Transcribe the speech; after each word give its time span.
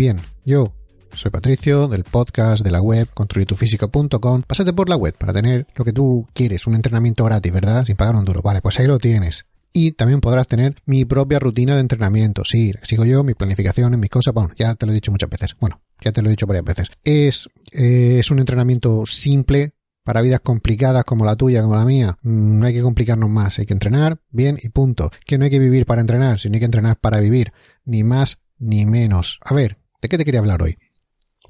bien. 0.00 0.18
Yo 0.46 0.72
soy 1.12 1.30
Patricio 1.30 1.86
del 1.86 2.04
podcast 2.04 2.64
de 2.64 2.70
la 2.70 2.80
web 2.80 3.06
construyetufísico.com. 3.12 4.42
Pásate 4.46 4.72
por 4.72 4.88
la 4.88 4.96
web 4.96 5.14
para 5.18 5.34
tener 5.34 5.66
lo 5.74 5.84
que 5.84 5.92
tú 5.92 6.26
quieres, 6.32 6.66
un 6.66 6.74
entrenamiento 6.74 7.22
gratis, 7.22 7.52
¿verdad? 7.52 7.84
Sin 7.84 7.96
pagar 7.96 8.14
un 8.14 8.24
duro. 8.24 8.40
Vale, 8.40 8.62
pues 8.62 8.80
ahí 8.80 8.86
lo 8.86 8.96
tienes. 8.96 9.44
Y 9.74 9.92
también 9.92 10.22
podrás 10.22 10.48
tener 10.48 10.74
mi 10.86 11.04
propia 11.04 11.38
rutina 11.38 11.74
de 11.74 11.82
entrenamiento. 11.82 12.44
Sí, 12.46 12.72
sigo 12.82 13.04
yo, 13.04 13.22
mi 13.24 13.34
planificación, 13.34 14.00
mis 14.00 14.08
cosas. 14.08 14.32
Bueno, 14.32 14.48
ya 14.56 14.74
te 14.74 14.86
lo 14.86 14.92
he 14.92 14.94
dicho 14.94 15.10
muchas 15.10 15.28
veces. 15.28 15.54
Bueno, 15.60 15.82
ya 16.02 16.12
te 16.12 16.22
lo 16.22 16.28
he 16.28 16.30
dicho 16.30 16.46
varias 16.46 16.64
veces. 16.64 16.88
Es, 17.04 17.50
eh, 17.70 18.16
es 18.20 18.30
un 18.30 18.38
entrenamiento 18.38 19.04
simple, 19.04 19.74
para 20.02 20.22
vidas 20.22 20.40
complicadas 20.40 21.04
como 21.04 21.26
la 21.26 21.36
tuya, 21.36 21.60
como 21.60 21.76
la 21.76 21.84
mía, 21.84 22.16
mm, 22.22 22.58
no 22.58 22.66
hay 22.66 22.72
que 22.72 22.80
complicarnos 22.80 23.28
más, 23.28 23.58
hay 23.58 23.66
que 23.66 23.74
entrenar 23.74 24.18
bien 24.30 24.56
y 24.60 24.70
punto. 24.70 25.10
Que 25.26 25.36
no 25.36 25.44
hay 25.44 25.50
que 25.50 25.58
vivir 25.58 25.84
para 25.84 26.00
entrenar, 26.00 26.38
sino 26.38 26.54
hay 26.54 26.60
que 26.60 26.64
entrenar 26.64 26.98
para 26.98 27.20
vivir, 27.20 27.52
ni 27.84 28.02
más 28.02 28.38
ni 28.60 28.86
menos. 28.86 29.40
A 29.42 29.54
ver, 29.54 29.79
¿de 30.00 30.08
qué 30.08 30.18
te 30.18 30.24
quería 30.24 30.40
hablar 30.40 30.62
hoy? 30.62 30.78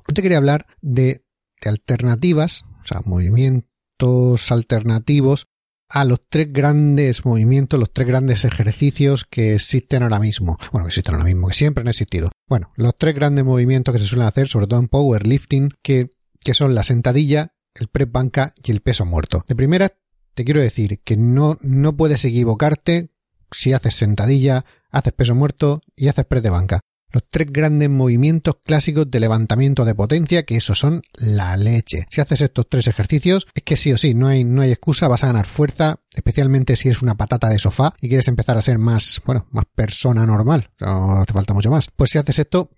Hoy 0.08 0.14
te 0.14 0.22
quería 0.22 0.38
hablar 0.38 0.66
de, 0.80 1.24
de 1.62 1.70
alternativas, 1.70 2.64
o 2.82 2.86
sea, 2.86 3.00
movimientos 3.04 4.50
alternativos 4.50 5.46
a 5.90 6.04
los 6.04 6.20
tres 6.28 6.52
grandes 6.52 7.24
movimientos, 7.24 7.78
los 7.78 7.92
tres 7.92 8.06
grandes 8.06 8.44
ejercicios 8.44 9.24
que 9.24 9.54
existen 9.54 10.04
ahora 10.04 10.20
mismo. 10.20 10.56
Bueno, 10.72 10.86
que 10.86 10.90
existen 10.90 11.14
ahora 11.14 11.26
mismo, 11.26 11.48
que 11.48 11.54
siempre 11.54 11.82
han 11.82 11.88
existido. 11.88 12.30
Bueno, 12.48 12.72
los 12.76 12.96
tres 12.96 13.14
grandes 13.14 13.44
movimientos 13.44 13.92
que 13.92 13.98
se 13.98 14.06
suelen 14.06 14.28
hacer, 14.28 14.46
sobre 14.48 14.68
todo 14.68 14.78
en 14.78 14.88
powerlifting, 14.88 15.70
que, 15.82 16.10
que 16.38 16.54
son 16.54 16.76
la 16.76 16.84
sentadilla, 16.84 17.54
el 17.74 17.88
press 17.88 18.10
banca 18.10 18.54
y 18.62 18.70
el 18.70 18.82
peso 18.82 19.04
muerto. 19.04 19.44
De 19.48 19.56
primera, 19.56 19.92
te 20.34 20.44
quiero 20.44 20.62
decir 20.62 21.00
que 21.02 21.16
no, 21.16 21.58
no 21.60 21.96
puedes 21.96 22.24
equivocarte 22.24 23.10
si 23.50 23.72
haces 23.72 23.94
sentadilla, 23.94 24.64
haces 24.90 25.12
peso 25.12 25.34
muerto 25.34 25.82
y 25.96 26.06
haces 26.06 26.24
press 26.24 26.44
de 26.44 26.50
banca. 26.50 26.80
Los 27.12 27.24
tres 27.28 27.48
grandes 27.50 27.90
movimientos 27.90 28.56
clásicos 28.64 29.10
de 29.10 29.20
levantamiento 29.20 29.84
de 29.84 29.94
potencia, 29.94 30.44
que 30.44 30.56
esos 30.56 30.78
son 30.78 31.02
la 31.14 31.56
leche. 31.56 32.06
Si 32.10 32.20
haces 32.20 32.40
estos 32.40 32.68
tres 32.68 32.86
ejercicios, 32.86 33.46
es 33.54 33.62
que 33.62 33.76
sí 33.76 33.92
o 33.92 33.98
sí, 33.98 34.14
no 34.14 34.28
hay, 34.28 34.44
no 34.44 34.62
hay 34.62 34.70
excusa, 34.70 35.08
vas 35.08 35.24
a 35.24 35.28
ganar 35.28 35.46
fuerza, 35.46 36.00
especialmente 36.14 36.76
si 36.76 36.88
eres 36.88 37.02
una 37.02 37.16
patata 37.16 37.48
de 37.48 37.58
sofá 37.58 37.94
y 38.00 38.08
quieres 38.08 38.28
empezar 38.28 38.56
a 38.56 38.62
ser 38.62 38.78
más, 38.78 39.20
bueno, 39.24 39.46
más 39.50 39.64
persona 39.74 40.24
normal. 40.26 40.70
No 40.80 41.24
te 41.26 41.32
falta 41.32 41.54
mucho 41.54 41.70
más. 41.70 41.88
Pues 41.94 42.10
si 42.10 42.18
haces 42.18 42.38
esto, 42.38 42.70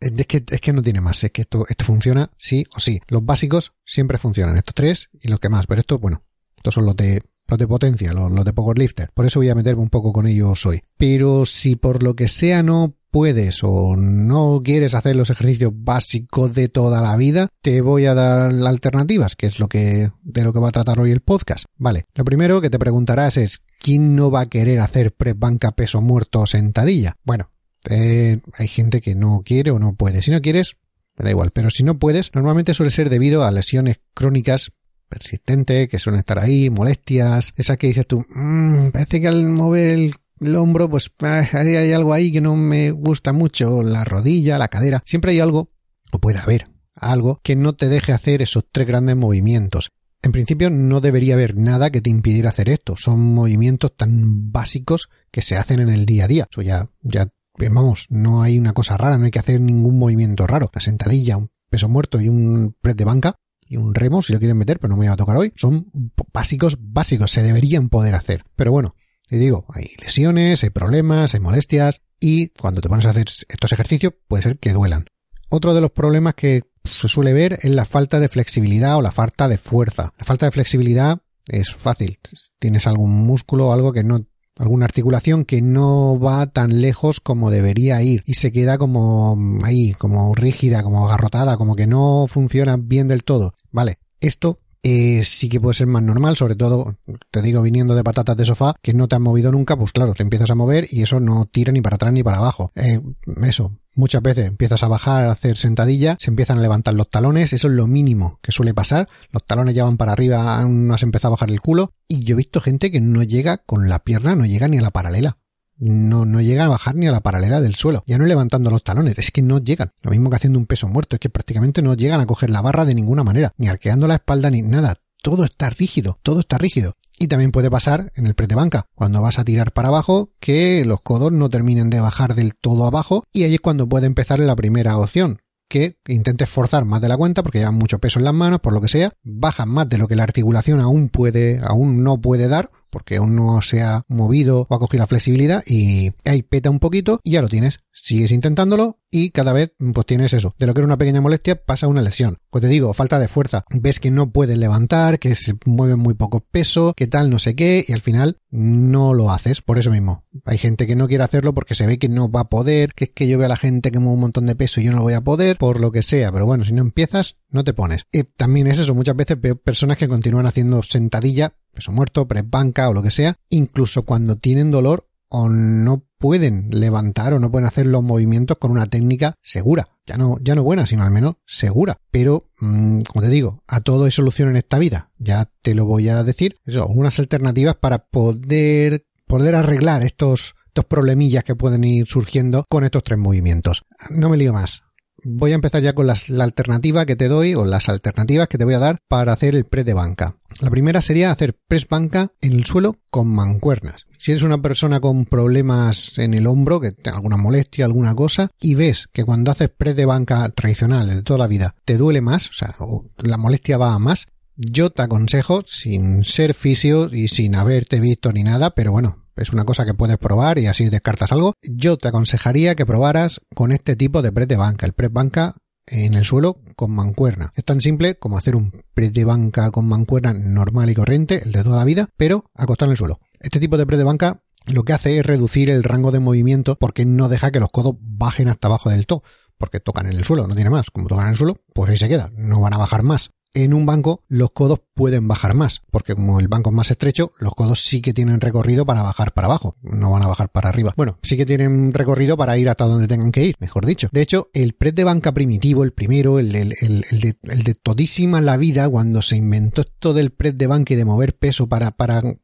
es 0.00 0.26
que, 0.26 0.44
es 0.48 0.60
que 0.60 0.72
no 0.72 0.82
tiene 0.82 1.00
más, 1.00 1.24
es 1.24 1.30
que 1.30 1.42
esto, 1.42 1.64
esto 1.68 1.84
funciona 1.84 2.30
sí 2.36 2.66
o 2.76 2.80
sí. 2.80 3.00
Los 3.08 3.24
básicos 3.24 3.72
siempre 3.84 4.18
funcionan, 4.18 4.56
estos 4.56 4.74
tres 4.74 5.10
y 5.20 5.28
los 5.28 5.40
que 5.40 5.48
más, 5.48 5.66
pero 5.66 5.80
esto, 5.80 5.98
bueno, 5.98 6.22
estos 6.56 6.74
son 6.74 6.86
los 6.86 6.96
de 6.96 7.22
los 7.46 7.58
de 7.58 7.68
potencia, 7.68 8.12
los, 8.14 8.30
los 8.30 8.44
de 8.44 8.52
powerlifter. 8.52 9.10
Por 9.12 9.26
eso 9.26 9.40
voy 9.40 9.50
a 9.50 9.54
meterme 9.54 9.82
un 9.82 9.90
poco 9.90 10.12
con 10.12 10.26
ellos 10.26 10.64
hoy. 10.66 10.82
Pero 10.96 11.44
si 11.44 11.76
por 11.76 12.02
lo 12.02 12.16
que 12.16 12.28
sea 12.28 12.62
no 12.62 12.96
puedes 13.14 13.62
o 13.62 13.94
no 13.96 14.60
quieres 14.64 14.92
hacer 14.96 15.14
los 15.14 15.30
ejercicios 15.30 15.70
básicos 15.72 16.52
de 16.52 16.68
toda 16.68 17.00
la 17.00 17.16
vida, 17.16 17.46
te 17.62 17.80
voy 17.80 18.06
a 18.06 18.14
dar 18.14 18.50
alternativas, 18.66 19.36
que 19.36 19.46
es 19.46 19.60
lo 19.60 19.68
que 19.68 20.10
de 20.24 20.42
lo 20.42 20.52
que 20.52 20.58
va 20.58 20.70
a 20.70 20.72
tratar 20.72 20.98
hoy 20.98 21.12
el 21.12 21.20
podcast. 21.20 21.66
Vale, 21.76 22.06
lo 22.16 22.24
primero 22.24 22.60
que 22.60 22.70
te 22.70 22.78
preguntarás 22.80 23.36
es 23.36 23.62
¿quién 23.78 24.16
no 24.16 24.32
va 24.32 24.40
a 24.40 24.48
querer 24.48 24.80
hacer 24.80 25.14
press 25.14 25.38
banca 25.38 25.70
peso 25.70 26.00
muerto 26.00 26.40
o 26.40 26.48
sentadilla? 26.48 27.14
Bueno, 27.22 27.52
eh, 27.88 28.40
hay 28.52 28.66
gente 28.66 29.00
que 29.00 29.14
no 29.14 29.42
quiere 29.44 29.70
o 29.70 29.78
no 29.78 29.94
puede. 29.94 30.20
Si 30.20 30.32
no 30.32 30.42
quieres, 30.42 30.74
me 31.16 31.26
da 31.26 31.30
igual. 31.30 31.52
Pero 31.52 31.70
si 31.70 31.84
no 31.84 32.00
puedes, 32.00 32.34
normalmente 32.34 32.74
suele 32.74 32.90
ser 32.90 33.10
debido 33.10 33.44
a 33.44 33.52
lesiones 33.52 34.00
crónicas 34.14 34.72
persistentes 35.08 35.88
que 35.88 36.00
suelen 36.00 36.18
estar 36.18 36.40
ahí, 36.40 36.68
molestias, 36.68 37.54
esa 37.56 37.76
que 37.76 37.86
dices 37.86 38.08
tú, 38.08 38.26
mmm, 38.28 38.88
parece 38.88 39.20
que 39.20 39.28
al 39.28 39.44
mover 39.44 39.90
el, 39.90 40.14
hombro, 40.40 40.88
pues 40.88 41.10
ah, 41.22 41.44
hay, 41.52 41.92
algo 41.92 42.12
ahí 42.12 42.32
que 42.32 42.40
no 42.40 42.56
me 42.56 42.90
gusta 42.90 43.32
mucho, 43.32 43.82
la 43.82 44.04
rodilla, 44.04 44.58
la 44.58 44.68
cadera, 44.68 45.02
siempre 45.04 45.32
hay 45.32 45.40
algo, 45.40 45.70
o 46.12 46.18
puede 46.18 46.38
haber 46.38 46.66
algo 46.94 47.40
que 47.42 47.56
no 47.56 47.74
te 47.74 47.88
deje 47.88 48.12
hacer 48.12 48.42
esos 48.42 48.64
tres 48.70 48.86
grandes 48.86 49.16
movimientos. 49.16 49.90
En 50.22 50.32
principio 50.32 50.70
no 50.70 51.00
debería 51.00 51.34
haber 51.34 51.56
nada 51.56 51.90
que 51.90 52.00
te 52.00 52.08
impidiera 52.08 52.48
hacer 52.48 52.70
esto. 52.70 52.96
Son 52.96 53.20
movimientos 53.20 53.94
tan 53.94 54.50
básicos 54.50 55.10
que 55.30 55.42
se 55.42 55.56
hacen 55.56 55.80
en 55.80 55.90
el 55.90 56.06
día 56.06 56.24
a 56.24 56.28
día. 56.28 56.46
Eso 56.50 56.62
ya, 56.62 56.88
ya 57.02 57.28
vamos, 57.70 58.06
no 58.08 58.42
hay 58.42 58.58
una 58.58 58.72
cosa 58.72 58.96
rara, 58.96 59.18
no 59.18 59.26
hay 59.26 59.30
que 59.30 59.38
hacer 59.38 59.60
ningún 59.60 59.98
movimiento 59.98 60.46
raro. 60.46 60.70
La 60.72 60.80
sentadilla, 60.80 61.36
un 61.36 61.50
peso 61.68 61.88
muerto 61.90 62.20
y 62.20 62.28
un 62.30 62.74
press 62.80 62.96
de 62.96 63.04
banca 63.04 63.34
y 63.66 63.76
un 63.76 63.94
remo, 63.94 64.22
si 64.22 64.32
lo 64.32 64.38
quieren 64.38 64.56
meter, 64.56 64.78
pero 64.78 64.90
no 64.90 64.96
me 64.96 65.06
voy 65.06 65.12
a 65.12 65.16
tocar 65.16 65.36
hoy, 65.36 65.52
son 65.56 65.90
básicos, 66.32 66.76
básicos, 66.80 67.30
se 67.30 67.42
deberían 67.42 67.88
poder 67.88 68.14
hacer. 68.14 68.44
Pero 68.56 68.72
bueno, 68.72 68.94
te 69.28 69.36
digo, 69.36 69.66
hay 69.68 69.86
lesiones, 70.02 70.62
hay 70.62 70.70
problemas, 70.70 71.34
hay 71.34 71.40
molestias 71.40 72.02
y 72.20 72.48
cuando 72.48 72.80
te 72.80 72.88
pones 72.88 73.06
a 73.06 73.10
hacer 73.10 73.26
estos 73.26 73.72
ejercicios 73.72 74.12
puede 74.28 74.42
ser 74.42 74.58
que 74.58 74.72
duelan. 74.72 75.06
Otro 75.50 75.74
de 75.74 75.80
los 75.80 75.90
problemas 75.90 76.34
que 76.34 76.64
se 76.84 77.08
suele 77.08 77.32
ver 77.32 77.58
es 77.62 77.70
la 77.70 77.84
falta 77.84 78.20
de 78.20 78.28
flexibilidad 78.28 78.96
o 78.96 79.02
la 79.02 79.12
falta 79.12 79.48
de 79.48 79.58
fuerza. 79.58 80.12
La 80.18 80.24
falta 80.24 80.46
de 80.46 80.52
flexibilidad 80.52 81.18
es 81.48 81.74
fácil. 81.74 82.18
Tienes 82.58 82.86
algún 82.86 83.12
músculo 83.12 83.68
o 83.68 83.72
algo 83.72 83.92
que 83.92 84.04
no 84.04 84.26
alguna 84.56 84.84
articulación 84.84 85.44
que 85.44 85.62
no 85.62 86.18
va 86.18 86.46
tan 86.46 86.80
lejos 86.80 87.20
como 87.20 87.50
debería 87.50 88.00
ir 88.02 88.22
y 88.24 88.34
se 88.34 88.52
queda 88.52 88.78
como 88.78 89.36
ahí, 89.64 89.94
como 89.94 90.34
rígida, 90.34 90.82
como 90.82 91.06
agarrotada, 91.06 91.56
como 91.56 91.74
que 91.74 91.86
no 91.86 92.26
funciona 92.28 92.76
bien 92.76 93.08
del 93.08 93.24
todo. 93.24 93.54
Vale, 93.72 93.98
esto 94.20 94.60
eh, 94.86 95.24
sí 95.24 95.48
que 95.48 95.60
puede 95.60 95.74
ser 95.74 95.86
más 95.86 96.02
normal, 96.02 96.36
sobre 96.36 96.56
todo, 96.56 96.98
te 97.30 97.40
digo, 97.40 97.62
viniendo 97.62 97.94
de 97.94 98.04
patatas 98.04 98.36
de 98.36 98.44
sofá, 98.44 98.74
que 98.82 98.92
no 98.92 99.08
te 99.08 99.16
han 99.16 99.22
movido 99.22 99.50
nunca, 99.50 99.78
pues 99.78 99.92
claro, 99.92 100.12
te 100.12 100.22
empiezas 100.22 100.50
a 100.50 100.54
mover 100.54 100.86
y 100.90 101.02
eso 101.02 101.20
no 101.20 101.46
tira 101.46 101.72
ni 101.72 101.80
para 101.80 101.96
atrás 101.96 102.12
ni 102.12 102.22
para 102.22 102.36
abajo. 102.36 102.70
Eh, 102.74 103.00
eso, 103.44 103.72
muchas 103.94 104.20
veces 104.20 104.44
empiezas 104.44 104.82
a 104.82 104.88
bajar, 104.88 105.24
a 105.24 105.32
hacer 105.32 105.56
sentadilla, 105.56 106.16
se 106.20 106.30
empiezan 106.30 106.58
a 106.58 106.60
levantar 106.60 106.92
los 106.92 107.08
talones, 107.08 107.54
eso 107.54 107.68
es 107.68 107.72
lo 107.72 107.86
mínimo 107.86 108.38
que 108.42 108.52
suele 108.52 108.74
pasar, 108.74 109.08
los 109.30 109.46
talones 109.46 109.74
ya 109.74 109.84
van 109.84 109.96
para 109.96 110.12
arriba, 110.12 110.62
no 110.68 110.92
has 110.92 111.02
empezado 111.02 111.32
a 111.32 111.36
bajar 111.36 111.50
el 111.50 111.62
culo, 111.62 111.90
y 112.06 112.22
yo 112.22 112.34
he 112.34 112.36
visto 112.36 112.60
gente 112.60 112.90
que 112.90 113.00
no 113.00 113.22
llega 113.22 113.56
con 113.56 113.88
la 113.88 114.00
pierna, 114.00 114.36
no 114.36 114.44
llega 114.44 114.68
ni 114.68 114.76
a 114.76 114.82
la 114.82 114.90
paralela 114.90 115.38
no, 115.76 116.24
no 116.24 116.40
llegan 116.40 116.66
a 116.66 116.70
bajar 116.70 116.94
ni 116.94 117.06
a 117.06 117.12
la 117.12 117.20
paralela 117.20 117.60
del 117.60 117.74
suelo. 117.74 118.04
Ya 118.06 118.18
no 118.18 118.26
levantando 118.26 118.70
los 118.70 118.84
talones, 118.84 119.18
es 119.18 119.30
que 119.30 119.42
no 119.42 119.58
llegan. 119.58 119.92
Lo 120.02 120.10
mismo 120.10 120.30
que 120.30 120.36
haciendo 120.36 120.58
un 120.58 120.66
peso 120.66 120.88
muerto, 120.88 121.16
es 121.16 121.20
que 121.20 121.30
prácticamente 121.30 121.82
no 121.82 121.94
llegan 121.94 122.20
a 122.20 122.26
coger 122.26 122.50
la 122.50 122.62
barra 122.62 122.84
de 122.84 122.94
ninguna 122.94 123.24
manera, 123.24 123.52
ni 123.56 123.68
arqueando 123.68 124.06
la 124.06 124.14
espalda 124.14 124.50
ni 124.50 124.62
nada. 124.62 124.94
Todo 125.22 125.44
está 125.44 125.70
rígido, 125.70 126.18
todo 126.22 126.40
está 126.40 126.58
rígido. 126.58 126.94
Y 127.18 127.28
también 127.28 127.52
puede 127.52 127.70
pasar 127.70 128.12
en 128.16 128.26
el 128.26 128.34
press 128.34 128.48
de 128.48 128.56
banca, 128.56 128.86
cuando 128.94 129.22
vas 129.22 129.38
a 129.38 129.44
tirar 129.44 129.72
para 129.72 129.88
abajo, 129.88 130.30
que 130.40 130.84
los 130.84 131.00
codos 131.00 131.32
no 131.32 131.48
terminen 131.48 131.88
de 131.88 132.00
bajar 132.00 132.34
del 132.34 132.54
todo 132.54 132.86
abajo, 132.86 133.24
y 133.32 133.44
ahí 133.44 133.54
es 133.54 133.60
cuando 133.60 133.88
puede 133.88 134.06
empezar 134.06 134.40
la 134.40 134.56
primera 134.56 134.98
opción, 134.98 135.38
que 135.68 135.96
intentes 136.06 136.48
forzar 136.48 136.84
más 136.84 137.00
de 137.00 137.08
la 137.08 137.16
cuenta 137.16 137.42
porque 137.42 137.58
llevan 137.58 137.76
mucho 137.76 137.98
peso 137.98 138.18
en 138.18 138.24
las 138.24 138.34
manos, 138.34 138.60
por 138.60 138.72
lo 138.72 138.80
que 138.80 138.88
sea, 138.88 139.12
bajan 139.22 139.68
más 139.68 139.88
de 139.88 139.98
lo 139.98 140.08
que 140.08 140.16
la 140.16 140.22
articulación 140.24 140.80
aún 140.80 141.08
puede, 141.08 141.60
aún 141.62 142.02
no 142.02 142.20
puede 142.20 142.48
dar, 142.48 142.70
porque 142.94 143.16
aún 143.16 143.34
no 143.34 143.60
se 143.60 143.82
ha 143.82 144.04
movido 144.06 144.68
o 144.70 144.74
ha 144.74 144.78
cogido 144.78 145.02
la 145.02 145.08
flexibilidad 145.08 145.64
y 145.66 146.12
ahí 146.24 146.42
peta 146.42 146.70
un 146.70 146.78
poquito 146.78 147.18
y 147.24 147.32
ya 147.32 147.42
lo 147.42 147.48
tienes. 147.48 147.80
Sigues 147.90 148.30
intentándolo 148.30 149.00
y 149.10 149.30
cada 149.30 149.52
vez 149.52 149.72
pues 149.92 150.06
tienes 150.06 150.32
eso. 150.32 150.54
De 150.60 150.66
lo 150.66 150.74
que 150.74 150.80
era 150.80 150.86
una 150.86 150.96
pequeña 150.96 151.20
molestia 151.20 151.56
pasa 151.64 151.88
una 151.88 152.02
lesión. 152.02 152.38
Pues 152.50 152.62
te 152.62 152.68
digo, 152.68 152.94
falta 152.94 153.18
de 153.18 153.26
fuerza. 153.26 153.64
Ves 153.70 153.98
que 153.98 154.12
no 154.12 154.30
puedes 154.30 154.56
levantar, 154.56 155.18
que 155.18 155.34
se 155.34 155.54
mueve 155.64 155.96
muy 155.96 156.14
poco 156.14 156.38
peso, 156.38 156.94
que 156.96 157.08
tal, 157.08 157.30
no 157.30 157.40
sé 157.40 157.56
qué, 157.56 157.84
y 157.86 157.92
al 157.92 158.00
final 158.00 158.38
no 158.50 159.12
lo 159.12 159.30
haces 159.30 159.60
por 159.60 159.78
eso 159.78 159.90
mismo. 159.90 160.24
Hay 160.44 160.58
gente 160.58 160.86
que 160.86 160.94
no 160.94 161.08
quiere 161.08 161.24
hacerlo 161.24 161.52
porque 161.52 161.74
se 161.74 161.86
ve 161.86 161.98
que 161.98 162.08
no 162.08 162.30
va 162.30 162.40
a 162.40 162.48
poder, 162.48 162.94
que 162.94 163.06
es 163.06 163.10
que 163.10 163.26
yo 163.26 163.38
veo 163.38 163.46
a 163.46 163.48
la 163.48 163.56
gente 163.56 163.90
que 163.90 163.98
mueve 163.98 164.14
un 164.14 164.20
montón 164.20 164.46
de 164.46 164.54
peso 164.54 164.80
y 164.80 164.84
yo 164.84 164.92
no 164.92 164.98
lo 164.98 165.02
voy 165.02 165.14
a 165.14 165.24
poder, 165.24 165.56
por 165.58 165.80
lo 165.80 165.90
que 165.90 166.02
sea. 166.04 166.30
Pero 166.30 166.46
bueno, 166.46 166.64
si 166.64 166.72
no 166.72 166.82
empiezas, 166.82 167.38
no 167.50 167.64
te 167.64 167.74
pones. 167.74 168.06
Y 168.12 168.22
también 168.22 168.68
es 168.68 168.78
eso, 168.78 168.94
muchas 168.94 169.16
veces 169.16 169.40
veo 169.40 169.56
personas 169.56 169.96
que 169.96 170.06
continúan 170.06 170.46
haciendo 170.46 170.82
sentadilla 170.82 171.54
peso 171.74 171.92
muerto, 171.92 172.26
press 172.26 172.48
banca 172.48 172.88
o 172.88 172.94
lo 172.94 173.02
que 173.02 173.10
sea, 173.10 173.36
incluso 173.48 174.04
cuando 174.04 174.36
tienen 174.36 174.70
dolor 174.70 175.08
o 175.28 175.48
no 175.48 176.04
pueden 176.18 176.70
levantar 176.70 177.34
o 177.34 177.40
no 177.40 177.50
pueden 177.50 177.66
hacer 177.66 177.86
los 177.86 178.02
movimientos 178.02 178.56
con 178.58 178.70
una 178.70 178.86
técnica 178.86 179.34
segura. 179.42 179.88
Ya 180.06 180.16
no, 180.16 180.38
ya 180.40 180.54
no 180.54 180.62
buena, 180.62 180.86
sino 180.86 181.02
al 181.02 181.10
menos 181.10 181.36
segura. 181.44 181.98
Pero, 182.10 182.50
mm, 182.60 183.00
como 183.02 183.22
te 183.22 183.30
digo, 183.30 183.62
a 183.66 183.80
todo 183.80 184.04
hay 184.04 184.12
solución 184.12 184.50
en 184.50 184.56
esta 184.56 184.78
vida. 184.78 185.10
Ya 185.18 185.50
te 185.62 185.74
lo 185.74 185.86
voy 185.86 186.08
a 186.08 186.22
decir. 186.22 186.56
Eso, 186.64 186.86
unas 186.86 187.18
alternativas 187.18 187.74
para 187.74 188.06
poder, 188.06 189.06
poder 189.26 189.56
arreglar 189.56 190.02
estos, 190.04 190.54
estos 190.66 190.84
problemillas 190.84 191.42
que 191.42 191.56
pueden 191.56 191.82
ir 191.82 192.06
surgiendo 192.06 192.64
con 192.68 192.84
estos 192.84 193.02
tres 193.02 193.18
movimientos. 193.18 193.84
No 194.10 194.28
me 194.28 194.36
lío 194.36 194.52
más 194.52 194.83
voy 195.24 195.52
a 195.52 195.56
empezar 195.56 195.82
ya 195.82 195.94
con 195.94 196.06
la 196.06 196.16
alternativa 196.44 197.06
que 197.06 197.16
te 197.16 197.28
doy 197.28 197.54
o 197.54 197.64
las 197.64 197.88
alternativas 197.88 198.48
que 198.48 198.58
te 198.58 198.64
voy 198.64 198.74
a 198.74 198.78
dar 198.78 198.98
para 199.08 199.32
hacer 199.32 199.54
el 199.54 199.64
press 199.64 199.84
de 199.84 199.94
banca. 199.94 200.36
La 200.60 200.70
primera 200.70 201.02
sería 201.02 201.30
hacer 201.30 201.56
press 201.66 201.88
banca 201.88 202.30
en 202.40 202.52
el 202.52 202.64
suelo 202.64 202.96
con 203.10 203.28
mancuernas. 203.28 204.06
Si 204.18 204.30
eres 204.30 204.42
una 204.42 204.62
persona 204.62 205.00
con 205.00 205.24
problemas 205.24 206.18
en 206.18 206.34
el 206.34 206.46
hombro, 206.46 206.80
que 206.80 206.94
alguna 207.06 207.36
molestia, 207.36 207.84
alguna 207.84 208.14
cosa, 208.14 208.50
y 208.60 208.74
ves 208.74 209.08
que 209.12 209.24
cuando 209.24 209.50
haces 209.50 209.70
press 209.70 209.96
de 209.96 210.06
banca 210.06 210.48
tradicional 210.50 211.08
de 211.08 211.22
toda 211.22 211.38
la 211.38 211.46
vida 211.46 211.74
te 211.84 211.96
duele 211.96 212.20
más, 212.20 212.48
o 212.48 212.54
sea, 212.54 212.76
la 213.18 213.36
molestia 213.36 213.76
va 213.76 213.94
a 213.94 213.98
más, 213.98 214.28
yo 214.56 214.90
te 214.90 215.02
aconsejo, 215.02 215.62
sin 215.66 216.24
ser 216.24 216.54
fisio 216.54 217.12
y 217.12 217.28
sin 217.28 217.54
haberte 217.56 218.00
visto 218.00 218.32
ni 218.32 218.44
nada, 218.44 218.70
pero 218.70 218.92
bueno, 218.92 219.23
es 219.36 219.52
una 219.52 219.64
cosa 219.64 219.84
que 219.84 219.94
puedes 219.94 220.18
probar 220.18 220.58
y 220.58 220.66
así 220.66 220.88
descartas 220.88 221.32
algo. 221.32 221.54
Yo 221.62 221.96
te 221.96 222.08
aconsejaría 222.08 222.74
que 222.74 222.86
probaras 222.86 223.40
con 223.54 223.72
este 223.72 223.96
tipo 223.96 224.22
de 224.22 224.32
press 224.32 224.48
de 224.48 224.56
banca. 224.56 224.86
El 224.86 224.92
press 224.92 225.12
banca 225.12 225.54
en 225.86 226.14
el 226.14 226.24
suelo 226.24 226.56
con 226.76 226.92
mancuerna. 226.92 227.52
Es 227.56 227.64
tan 227.64 227.80
simple 227.80 228.16
como 228.16 228.38
hacer 228.38 228.56
un 228.56 228.72
press 228.94 229.12
de 229.12 229.24
banca 229.24 229.70
con 229.70 229.86
mancuerna 229.86 230.32
normal 230.32 230.90
y 230.90 230.94
corriente, 230.94 231.42
el 231.44 231.52
de 231.52 231.62
toda 231.62 231.76
la 231.76 231.84
vida, 231.84 232.08
pero 232.16 232.44
acostado 232.54 232.90
en 232.90 232.92
el 232.92 232.98
suelo. 232.98 233.20
Este 233.40 233.60
tipo 233.60 233.76
de 233.76 233.86
press 233.86 233.98
de 233.98 234.04
banca 234.04 234.40
lo 234.66 234.84
que 234.84 234.94
hace 234.94 235.18
es 235.18 235.26
reducir 235.26 235.68
el 235.68 235.82
rango 235.82 236.10
de 236.10 236.20
movimiento 236.20 236.76
porque 236.76 237.04
no 237.04 237.28
deja 237.28 237.50
que 237.50 237.60
los 237.60 237.70
codos 237.70 237.96
bajen 238.00 238.48
hasta 238.48 238.68
abajo 238.68 238.90
del 238.90 239.06
todo. 239.06 239.22
Porque 239.58 239.78
tocan 239.78 240.06
en 240.06 240.14
el 240.14 240.24
suelo, 240.24 240.46
no 240.46 240.54
tiene 240.54 240.70
más. 240.70 240.90
Como 240.90 241.06
tocan 241.06 241.26
en 241.26 241.30
el 241.30 241.36
suelo, 241.36 241.56
pues 241.74 241.90
ahí 241.90 241.96
se 241.96 242.08
queda. 242.08 242.30
No 242.34 242.60
van 242.60 242.74
a 242.74 242.78
bajar 242.78 243.02
más 243.02 243.30
en 243.54 243.72
un 243.72 243.86
banco 243.86 244.22
los 244.28 244.50
codos 244.50 244.80
pueden 244.94 245.26
bajar 245.26 245.54
más, 245.54 245.82
porque 245.90 246.14
como 246.14 246.38
el 246.40 246.48
banco 246.48 246.70
es 246.70 246.76
más 246.76 246.90
estrecho, 246.90 247.32
los 247.38 247.54
codos 247.54 247.84
sí 247.84 248.00
que 248.00 248.14
tienen 248.14 248.40
recorrido 248.40 248.86
para 248.86 249.02
bajar 249.02 249.32
para 249.32 249.46
abajo, 249.46 249.76
no 249.82 250.12
van 250.12 250.22
a 250.22 250.28
bajar 250.28 250.50
para 250.50 250.68
arriba. 250.68 250.92
Bueno, 250.96 251.18
sí 251.22 251.36
que 251.36 251.46
tienen 251.46 251.92
recorrido 251.92 252.36
para 252.36 252.56
ir 252.56 252.68
hasta 252.68 252.84
donde 252.84 253.08
tengan 253.08 253.32
que 253.32 253.44
ir, 253.44 253.56
mejor 253.58 253.86
dicho. 253.86 254.08
De 254.12 254.22
hecho, 254.22 254.50
el 254.52 254.74
press 254.74 254.94
de 254.94 255.04
banca 255.04 255.32
primitivo, 255.32 255.82
el 255.82 255.92
primero, 255.92 256.38
el, 256.38 256.52
de, 256.52 257.36
de, 257.42 257.74
todísima 257.74 258.40
la 258.40 258.56
vida, 258.56 258.88
cuando 258.88 259.22
se 259.22 259.36
inventó 259.36 259.82
esto 259.82 260.14
del 260.14 260.30
press 260.30 260.56
de 260.56 260.66
banca 260.66 260.94
y 260.94 260.96
de 260.96 261.04
mover 261.04 261.34
peso 261.36 261.66
para, 261.66 261.94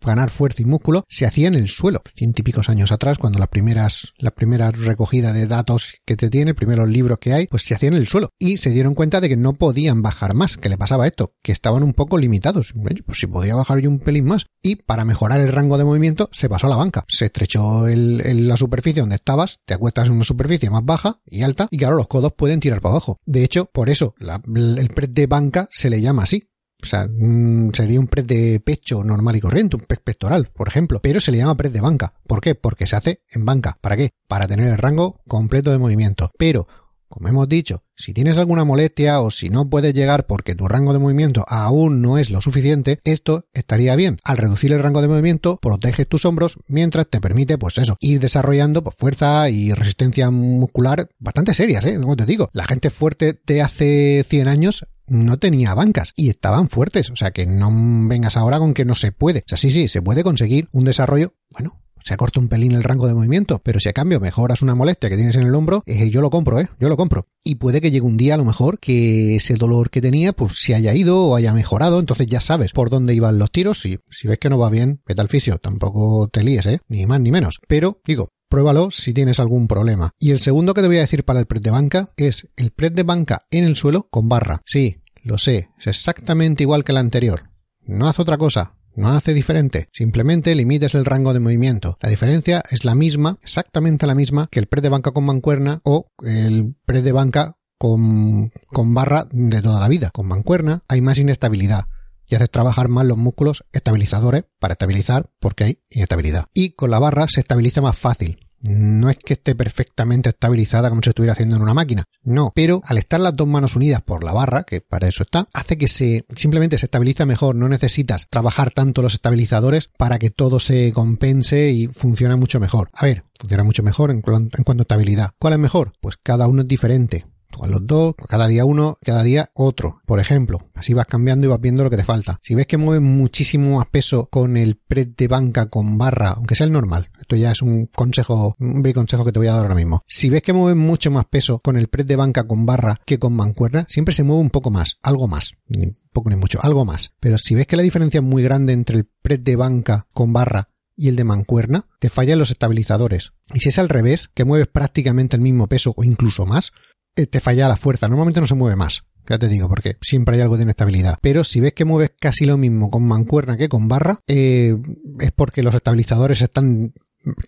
ganar 0.00 0.30
fuerza 0.30 0.62
y 0.62 0.64
músculo, 0.64 1.04
se 1.08 1.26
hacía 1.26 1.48
en 1.48 1.54
el 1.54 1.68
suelo, 1.68 2.02
ciento 2.14 2.40
y 2.40 2.44
picos 2.44 2.68
años 2.68 2.90
atrás, 2.90 3.18
cuando 3.18 3.38
las 3.38 3.48
primeras, 3.48 4.12
la 4.18 4.32
primera 4.32 4.70
recogida 4.70 5.32
de 5.32 5.46
datos 5.46 5.94
que 6.04 6.16
te 6.16 6.30
tiene, 6.30 6.54
primeros 6.54 6.88
libros 6.88 7.18
que 7.18 7.32
hay, 7.32 7.46
pues 7.46 7.62
se 7.62 7.74
hacía 7.74 7.88
en 7.88 7.94
el 7.94 8.08
suelo. 8.08 8.30
Y 8.38 8.56
se 8.56 8.70
dieron 8.70 8.94
cuenta 8.94 9.20
de 9.20 9.28
que 9.28 9.36
no 9.36 9.52
podían 9.52 10.02
bajar 10.02 10.34
más, 10.34 10.56
que 10.56 10.68
le 10.68 10.78
pasaba 10.78 11.00
esto, 11.06 11.32
que 11.43 11.52
estaban 11.52 11.82
un 11.82 11.94
poco 11.94 12.19
limitados. 12.19 12.73
Pues 13.06 13.19
si 13.19 13.26
podía 13.26 13.55
bajar 13.55 13.79
yo 13.79 13.91
un 13.91 13.99
pelín 13.99 14.26
más. 14.26 14.47
Y 14.62 14.76
para 14.76 15.05
mejorar 15.05 15.41
el 15.41 15.49
rango 15.49 15.79
de 15.79 15.85
movimiento 15.85 16.29
se 16.32 16.49
pasó 16.49 16.67
a 16.67 16.70
la 16.70 16.76
banca. 16.76 17.05
Se 17.08 17.26
estrechó 17.26 17.87
la 17.87 18.56
superficie 18.56 19.00
donde 19.00 19.17
estabas, 19.17 19.61
te 19.64 19.75
acuestas 19.75 20.06
en 20.06 20.12
una 20.12 20.25
superficie 20.25 20.70
más 20.70 20.85
baja 20.85 21.20
y 21.26 21.43
alta, 21.43 21.69
y 21.70 21.79
claro, 21.79 21.97
los 21.97 22.08
codos 22.08 22.32
pueden 22.32 22.61
tirar 22.61 22.81
para 22.81 22.94
abajo. 22.94 23.19
De 23.25 23.44
hecho, 23.44 23.67
por 23.67 23.88
eso 23.88 24.14
el 24.20 24.88
press 24.94 25.14
de 25.14 25.26
banca 25.26 25.69
se 25.70 25.91
le 25.91 26.00
llama 26.00 26.25
así. 26.25 26.47
O 26.82 26.87
sea, 26.87 27.06
mm, 27.06 27.73
sería 27.75 28.00
un 28.00 28.06
press 28.06 28.26
de 28.26 28.61
pecho 28.61 29.05
normal 29.05 29.37
y 29.37 29.41
corriente, 29.41 29.76
un 29.76 29.82
pectoral, 29.82 30.50
por 30.55 30.69
ejemplo, 30.69 31.00
pero 31.02 31.20
se 31.20 31.31
le 31.31 31.38
llama 31.38 31.56
press 31.56 31.73
de 31.73 31.81
banca. 31.81 32.14
¿Por 32.26 32.41
qué? 32.41 32.55
Porque 32.55 32.87
se 32.87 32.97
hace 32.97 33.23
en 33.31 33.44
banca. 33.44 33.76
¿Para 33.81 33.97
qué? 33.97 34.11
Para 34.26 34.47
tener 34.47 34.69
el 34.69 34.79
rango 34.79 35.20
completo 35.29 35.70
de 35.70 35.79
movimiento. 35.79 36.31
Pero 36.38 36.67
como 37.10 37.28
hemos 37.28 37.48
dicho, 37.48 37.82
si 37.96 38.14
tienes 38.14 38.38
alguna 38.38 38.64
molestia 38.64 39.20
o 39.20 39.30
si 39.30 39.50
no 39.50 39.68
puedes 39.68 39.92
llegar 39.92 40.26
porque 40.26 40.54
tu 40.54 40.68
rango 40.68 40.92
de 40.92 41.00
movimiento 41.00 41.44
aún 41.48 42.00
no 42.00 42.18
es 42.18 42.30
lo 42.30 42.40
suficiente, 42.40 43.00
esto 43.04 43.46
estaría 43.52 43.96
bien. 43.96 44.18
Al 44.24 44.38
reducir 44.38 44.72
el 44.72 44.82
rango 44.82 45.02
de 45.02 45.08
movimiento, 45.08 45.58
proteges 45.60 46.08
tus 46.08 46.24
hombros 46.24 46.56
mientras 46.68 47.08
te 47.08 47.20
permite, 47.20 47.58
pues 47.58 47.78
eso, 47.78 47.96
ir 48.00 48.20
desarrollando 48.20 48.84
pues, 48.84 48.94
fuerza 48.96 49.50
y 49.50 49.72
resistencia 49.72 50.30
muscular 50.30 51.08
bastante 51.18 51.52
serias, 51.52 51.84
¿eh? 51.84 51.98
Como 52.00 52.16
te 52.16 52.26
digo, 52.26 52.48
la 52.52 52.64
gente 52.64 52.90
fuerte 52.90 53.40
de 53.44 53.60
hace 53.60 54.24
100 54.28 54.48
años 54.48 54.86
no 55.08 55.38
tenía 55.38 55.74
bancas 55.74 56.12
y 56.16 56.30
estaban 56.30 56.68
fuertes, 56.68 57.10
o 57.10 57.16
sea 57.16 57.32
que 57.32 57.44
no 57.44 57.68
vengas 58.08 58.36
ahora 58.36 58.60
con 58.60 58.72
que 58.72 58.84
no 58.84 58.94
se 58.94 59.10
puede. 59.10 59.40
O 59.40 59.48
sea, 59.48 59.58
sí, 59.58 59.72
sí, 59.72 59.88
se 59.88 60.00
puede 60.00 60.22
conseguir 60.22 60.68
un 60.70 60.84
desarrollo, 60.84 61.34
bueno, 61.50 61.79
se 62.02 62.14
acorta 62.14 62.41
un 62.41 62.49
pelín 62.49 62.73
el 62.73 62.82
rango 62.82 63.06
de 63.06 63.14
movimiento, 63.14 63.61
pero 63.62 63.81
si 63.81 63.88
a 63.88 63.93
cambio 63.93 64.20
mejoras 64.20 64.62
una 64.62 64.75
molestia 64.75 65.08
que 65.08 65.17
tienes 65.17 65.37
en 65.37 65.43
el 65.43 65.55
hombro, 65.55 65.82
eh, 65.87 66.11
yo 66.11 66.20
lo 66.20 66.31
compro, 66.31 66.61
¿eh? 66.61 66.69
Yo 66.79 66.88
lo 66.88 66.97
compro. 66.97 67.26
Y 67.44 67.56
puede 67.56 67.81
que 67.81 67.91
llegue 67.91 68.06
un 68.06 68.17
día 68.17 68.35
a 68.35 68.37
lo 68.37 68.44
mejor 68.44 68.79
que 68.79 69.37
ese 69.37 69.55
dolor 69.55 69.91
que 69.91 70.00
tenía 70.00 70.32
pues 70.32 70.55
se 70.56 70.75
haya 70.75 70.94
ido 70.94 71.26
o 71.26 71.37
haya 71.37 71.52
mejorado, 71.52 71.99
entonces 72.00 72.26
ya 72.26 72.41
sabes 72.41 72.73
por 72.73 72.91
dónde 72.91 73.14
iban 73.14 73.38
los 73.38 73.50
tiros 73.50 73.85
y 73.87 73.99
si 74.11 74.29
ves 74.29 74.38
que 74.38 74.50
no 74.50 74.58
va 74.58 74.70
bien, 74.70 75.00
vete 75.06 75.20
al 75.20 75.29
fisio, 75.29 75.58
tampoco 75.58 76.29
te 76.29 76.44
líes, 76.44 76.67
¿eh? 76.67 76.81
Ni 76.88 77.06
más 77.06 77.20
ni 77.20 77.31
menos. 77.31 77.61
Pero, 77.67 78.00
digo, 78.05 78.29
pruébalo 78.49 78.91
si 78.91 79.14
tienes 79.14 79.41
algún 79.41 79.69
problema. 79.69 80.11
Y 80.19 80.32
el 80.32 80.41
segundo 80.41 80.75
que 80.75 80.82
te 80.82 80.88
voy 80.88 80.99
a 80.99 81.00
decir 81.00 81.25
para 81.25 81.41
el 81.41 81.47
press 81.47 81.62
de 81.62 81.70
banca 81.70 82.11
es 82.17 82.49
el 82.56 82.73
press 82.73 82.94
de 82.94 83.05
banca 83.05 83.47
en 83.50 83.64
el 83.64 83.76
suelo 83.76 84.08
con 84.11 84.29
barra. 84.29 84.61
Sí, 84.67 84.99
lo 85.23 85.38
sé, 85.38 85.70
es 85.79 85.87
exactamente 85.87 86.64
igual 86.64 86.85
que 86.85 86.93
el 86.93 86.99
anterior. 86.99 87.50
No 87.82 88.08
haz 88.08 88.19
otra 88.19 88.38
cosa, 88.38 88.75
no 89.00 89.11
hace 89.11 89.35
diferente, 89.35 89.88
simplemente 89.93 90.55
limites 90.55 90.94
el 90.94 91.05
rango 91.05 91.32
de 91.32 91.41
movimiento. 91.41 91.99
La 92.00 92.08
diferencia 92.08 92.62
es 92.70 92.85
la 92.85 92.94
misma, 92.94 93.38
exactamente 93.43 94.06
la 94.06 94.14
misma 94.14 94.49
que 94.50 94.61
el 94.61 94.67
pre 94.67 94.81
de 94.81 94.88
banca 94.88 95.11
con 95.11 95.25
mancuerna 95.25 95.81
o 95.85 96.06
el 96.23 96.76
pre 96.85 97.02
de 97.02 97.12
banca 97.12 97.56
con, 97.79 98.50
con 98.67 98.94
barra 98.94 99.26
de 99.32 99.62
toda 99.62 99.81
la 99.81 99.88
vida. 99.88 100.11
Con 100.11 100.29
mancuerna 100.29 100.85
hay 100.87 101.00
más 101.00 101.19
inestabilidad 101.19 101.87
y 102.29 102.37
haces 102.37 102.50
trabajar 102.50 102.88
más 102.88 103.06
los 103.06 103.19
músculos 103.19 103.64
estabilizadores 103.73 104.44
para 104.58 104.73
estabilizar 104.73 105.31
porque 105.41 105.64
hay 105.64 105.82
inestabilidad. 105.91 106.44
Y 106.55 106.70
con 106.70 106.91
la 106.91 106.99
barra 106.99 107.26
se 107.29 107.41
estabiliza 107.41 107.81
más 107.81 107.99
fácil 107.99 108.50
no 108.62 109.10
es 109.10 109.18
que 109.18 109.34
esté 109.34 109.54
perfectamente 109.54 110.28
estabilizada 110.30 110.88
como 110.88 111.02
si 111.02 111.10
estuviera 111.10 111.32
haciendo 111.32 111.56
en 111.56 111.62
una 111.62 111.74
máquina, 111.74 112.04
no, 112.22 112.52
pero 112.54 112.82
al 112.84 112.98
estar 112.98 113.20
las 113.20 113.36
dos 113.36 113.48
manos 113.48 113.76
unidas 113.76 114.02
por 114.02 114.24
la 114.24 114.32
barra, 114.32 114.64
que 114.64 114.80
para 114.80 115.08
eso 115.08 115.22
está, 115.22 115.48
hace 115.52 115.78
que 115.78 115.88
se 115.88 116.24
simplemente 116.34 116.78
se 116.78 116.86
estabiliza 116.86 117.26
mejor, 117.26 117.54
no 117.54 117.68
necesitas 117.68 118.26
trabajar 118.28 118.70
tanto 118.70 119.02
los 119.02 119.14
estabilizadores 119.14 119.90
para 119.96 120.18
que 120.18 120.30
todo 120.30 120.60
se 120.60 120.92
compense 120.92 121.70
y 121.70 121.86
funcione 121.86 122.36
mucho 122.36 122.60
mejor. 122.60 122.90
A 122.94 123.06
ver, 123.06 123.24
funciona 123.38 123.64
mucho 123.64 123.82
mejor 123.82 124.10
en 124.10 124.20
cuanto 124.20 124.56
a 124.56 124.82
estabilidad. 124.82 125.30
¿Cuál 125.38 125.54
es 125.54 125.58
mejor? 125.58 125.92
Pues 126.00 126.16
cada 126.22 126.46
uno 126.46 126.62
es 126.62 126.68
diferente 126.68 127.26
con 127.58 127.70
los 127.70 127.87
dos, 127.87 128.14
cada 128.29 128.47
día 128.47 128.64
uno, 128.64 128.99
cada 129.02 129.23
día 129.23 129.49
otro. 129.55 130.00
Por 130.06 130.20
ejemplo, 130.20 130.58
así 130.75 130.94
vas 130.94 131.06
cambiando 131.06 131.47
y 131.47 131.50
vas 131.50 131.61
viendo 131.61 131.82
lo 131.82 131.91
que 131.91 131.97
te 131.97 132.05
falta. 132.05 132.38
Si 132.43 132.55
ves 132.55 132.67
que 132.67 132.76
mueves 132.76 133.02
muchísimo 133.02 133.79
más 133.79 133.87
peso 133.87 134.26
con 134.31 134.56
el 134.56 134.76
press 134.76 135.17
de 135.17 135.29
banca 135.29 135.67
con 135.67 135.99
barra, 135.99 136.31
aunque 136.31 136.55
sea 136.55 136.67
el 136.67 136.73
normal, 136.73 137.11
esto 137.20 137.37
ya 137.37 137.52
es 137.52 137.62
un 137.62 137.87
consejo, 137.87 138.55
un 138.58 138.82
consejo 138.93 139.25
que 139.25 139.32
te 139.32 139.38
voy 139.38 139.49
a 139.49 139.52
dar 139.52 139.62
ahora 139.62 139.75
mismo. 139.75 140.02
Si 140.06 140.31
ves 140.31 140.43
que 140.43 140.52
mueves 140.52 140.76
mucho 140.76 141.11
más 141.11 141.26
peso 141.26 141.61
con 141.61 141.76
el 141.76 141.88
press 141.88 142.06
de 142.06 142.17
banca 142.17 142.44
con 142.44 142.67
barra 142.67 143.00
que 143.05 143.19
con 143.19 143.35
mancuerna, 143.35 143.87
siempre 143.88 144.14
se 144.14 144.23
mueve 144.23 144.43
un 144.43 144.50
poco 144.50 144.70
más, 144.70 144.99
algo 145.02 145.29
más, 145.29 145.55
ni 145.67 145.88
poco 146.12 146.31
ni 146.31 146.37
mucho, 146.37 146.58
algo 146.62 146.85
más. 146.85 147.12
Pero 147.20 147.38
si 147.38 147.55
ves 147.55 147.67
que 147.67 147.76
la 147.76 147.82
diferencia 147.82 148.19
es 148.19 148.25
muy 148.25 148.43
grande 148.43 148.73
entre 148.73 148.99
el 148.99 149.08
press 149.23 149.43
de 149.44 149.56
banca 149.56 150.06
con 150.12 150.32
barra 150.32 150.69
y 151.00 151.08
el 151.08 151.17
de 151.17 151.25
mancuerna, 151.25 151.87
te 151.99 152.11
fallan 152.11 152.38
los 152.38 152.50
estabilizadores. 152.50 153.32
Y 153.55 153.61
si 153.61 153.70
es 153.70 153.79
al 153.79 153.88
revés, 153.88 154.29
que 154.35 154.44
mueves 154.44 154.67
prácticamente 154.67 155.35
el 155.35 155.41
mismo 155.41 155.67
peso 155.67 155.94
o 155.97 156.05
incluso 156.05 156.44
más, 156.44 156.73
te 157.14 157.40
falla 157.40 157.68
la 157.68 157.76
fuerza. 157.76 158.08
Normalmente 158.08 158.40
no 158.40 158.46
se 158.46 158.54
mueve 158.54 158.76
más. 158.76 159.02
Ya 159.28 159.38
te 159.38 159.49
digo, 159.49 159.68
porque 159.68 159.96
siempre 160.00 160.37
hay 160.37 160.42
algo 160.42 160.56
de 160.56 160.64
inestabilidad. 160.64 161.18
Pero 161.20 161.44
si 161.44 161.61
ves 161.61 161.73
que 161.73 161.85
mueves 161.85 162.12
casi 162.18 162.46
lo 162.46 162.56
mismo 162.56 162.90
con 162.90 163.06
mancuerna 163.06 163.56
que 163.56 163.68
con 163.68 163.87
barra, 163.87 164.18
eh, 164.26 164.76
es 165.20 165.30
porque 165.32 165.62
los 165.62 165.75
estabilizadores 165.75 166.42
están 166.42 166.92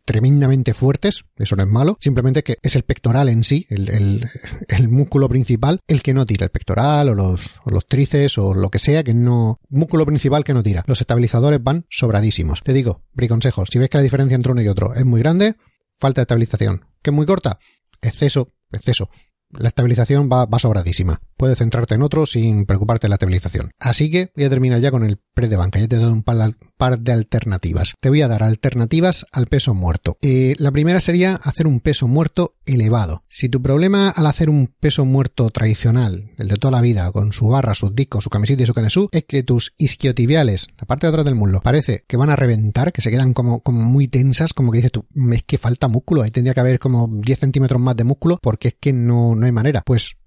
tremendamente 0.05 0.75
fuertes, 0.75 1.25
eso 1.37 1.57
no 1.57 1.63
es 1.63 1.69
malo, 1.69 1.97
simplemente 1.99 2.43
que 2.43 2.59
es 2.63 2.77
el 2.77 2.83
pectoral 2.83 3.29
en 3.29 3.43
sí, 3.43 3.67
el, 3.71 4.29
músculo 4.89 5.29
principal, 5.29 5.81
el 5.87 6.03
que 6.03 6.13
no 6.13 6.27
tira, 6.27 6.45
el 6.45 6.51
pectoral 6.51 7.09
o 7.09 7.15
los, 7.15 7.61
o 7.65 7.81
tríceps 7.81 8.39
o 8.39 8.55
lo 8.55 8.69
que 8.69 8.79
sea, 8.79 9.03
que 9.03 9.15
no, 9.15 9.59
músculo 9.71 10.05
principal 10.05 10.45
que 10.45 10.55
no 10.55 10.63
tira. 10.63 10.85
Los 10.87 11.01
estabilizadores 11.01 11.63
van 11.63 11.87
sobradísimos. 11.89 12.63
Te 12.63 12.73
digo, 12.73 13.03
consejos, 13.29 13.71
si 13.73 13.79
ves 13.79 13.89
que 13.89 13.99
la 13.99 14.05
diferencia 14.05 14.35
entre 14.35 14.53
uno 14.53 14.63
y 14.63 14.69
otro 14.69 14.95
es 14.95 15.07
muy 15.07 15.21
grande, 15.21 15.57
falta 15.95 16.21
de 16.21 16.25
estabilización. 16.25 16.85
¿Que 17.03 17.11
es 17.11 17.17
muy 17.17 17.27
corta? 17.27 17.59
Exceso, 18.03 18.53
exceso 18.71 19.09
la 19.53 19.69
estabilización 19.69 20.29
va, 20.31 20.47
va 20.47 20.59
sobradísima. 20.59 21.21
Puedes 21.43 21.59
centrarte 21.59 21.97
en 21.97 22.03
otro 22.03 22.25
sin 22.25 22.67
preocuparte 22.67 23.07
de 23.07 23.09
la 23.09 23.17
estabilización. 23.17 23.73
Así 23.81 24.13
que 24.13 24.31
voy 24.37 24.45
a 24.45 24.49
terminar 24.49 24.79
ya 24.79 24.93
con 24.93 25.03
el 25.03 25.19
pre 25.35 25.49
de 25.49 25.57
banca. 25.57 25.81
Ya 25.81 25.89
te 25.89 25.97
he 25.97 25.99
dado 25.99 26.13
un 26.13 26.23
par 26.23 26.99
de, 27.01 27.13
alternativas. 27.13 27.95
Te 27.99 28.11
voy 28.11 28.23
a 28.23 28.29
dar 28.29 28.45
alternativas 28.45 29.27
al 29.33 29.49
peso 29.49 29.75
muerto. 29.75 30.17
Eh, 30.23 30.55
la 30.59 30.71
primera 30.71 31.01
sería 31.01 31.35
hacer 31.35 31.67
un 31.67 31.81
peso 31.81 32.07
muerto 32.07 32.55
elevado. 32.65 33.25
Si 33.27 33.49
tu 33.49 33.61
problema 33.61 34.11
al 34.11 34.27
hacer 34.27 34.51
un 34.51 34.69
peso 34.69 35.05
muerto 35.05 35.51
tradicional, 35.51 36.31
el 36.39 36.47
de 36.47 36.55
toda 36.55 36.71
la 36.71 36.81
vida, 36.81 37.11
con 37.11 37.33
su 37.33 37.49
barra, 37.49 37.75
sus 37.75 37.93
discos, 37.93 38.23
su 38.23 38.31
camiseta 38.31 38.63
y 38.63 38.67
su 38.67 38.75
canesú, 38.75 39.09
es 39.11 39.25
que 39.25 39.43
tus 39.43 39.75
isquiotibiales, 39.79 40.69
la 40.79 40.87
parte 40.87 41.09
de 41.09 41.09
atrás 41.09 41.25
del 41.25 41.35
muslo, 41.35 41.61
parece 41.61 42.05
que 42.07 42.17
van 42.17 42.31
a 42.31 42.37
reventar, 42.37 42.93
que 42.93 43.03
se 43.03 43.11
quedan 43.11 43.33
como, 43.35 43.63
muy 43.67 44.07
tensas, 44.07 44.53
como 44.53 44.71
que 44.71 44.79
dices 44.79 44.93
tú, 44.93 45.07
es 45.33 45.43
que 45.43 45.59
falta 45.59 45.89
músculo, 45.89 46.23
ahí 46.23 46.31
tendría 46.31 46.55
que 46.55 46.61
haber 46.61 46.79
como 46.79 47.09
10 47.11 47.37
centímetros 47.37 47.81
más 47.81 47.97
de 47.97 48.05
músculo, 48.05 48.39
porque 48.41 48.69
es 48.69 48.77
que 48.79 48.93
no, 48.93 49.35
no 49.35 49.45
hay 49.45 49.53
manera. 49.53 49.83
Pues 49.85 50.15
mm, 50.15 50.22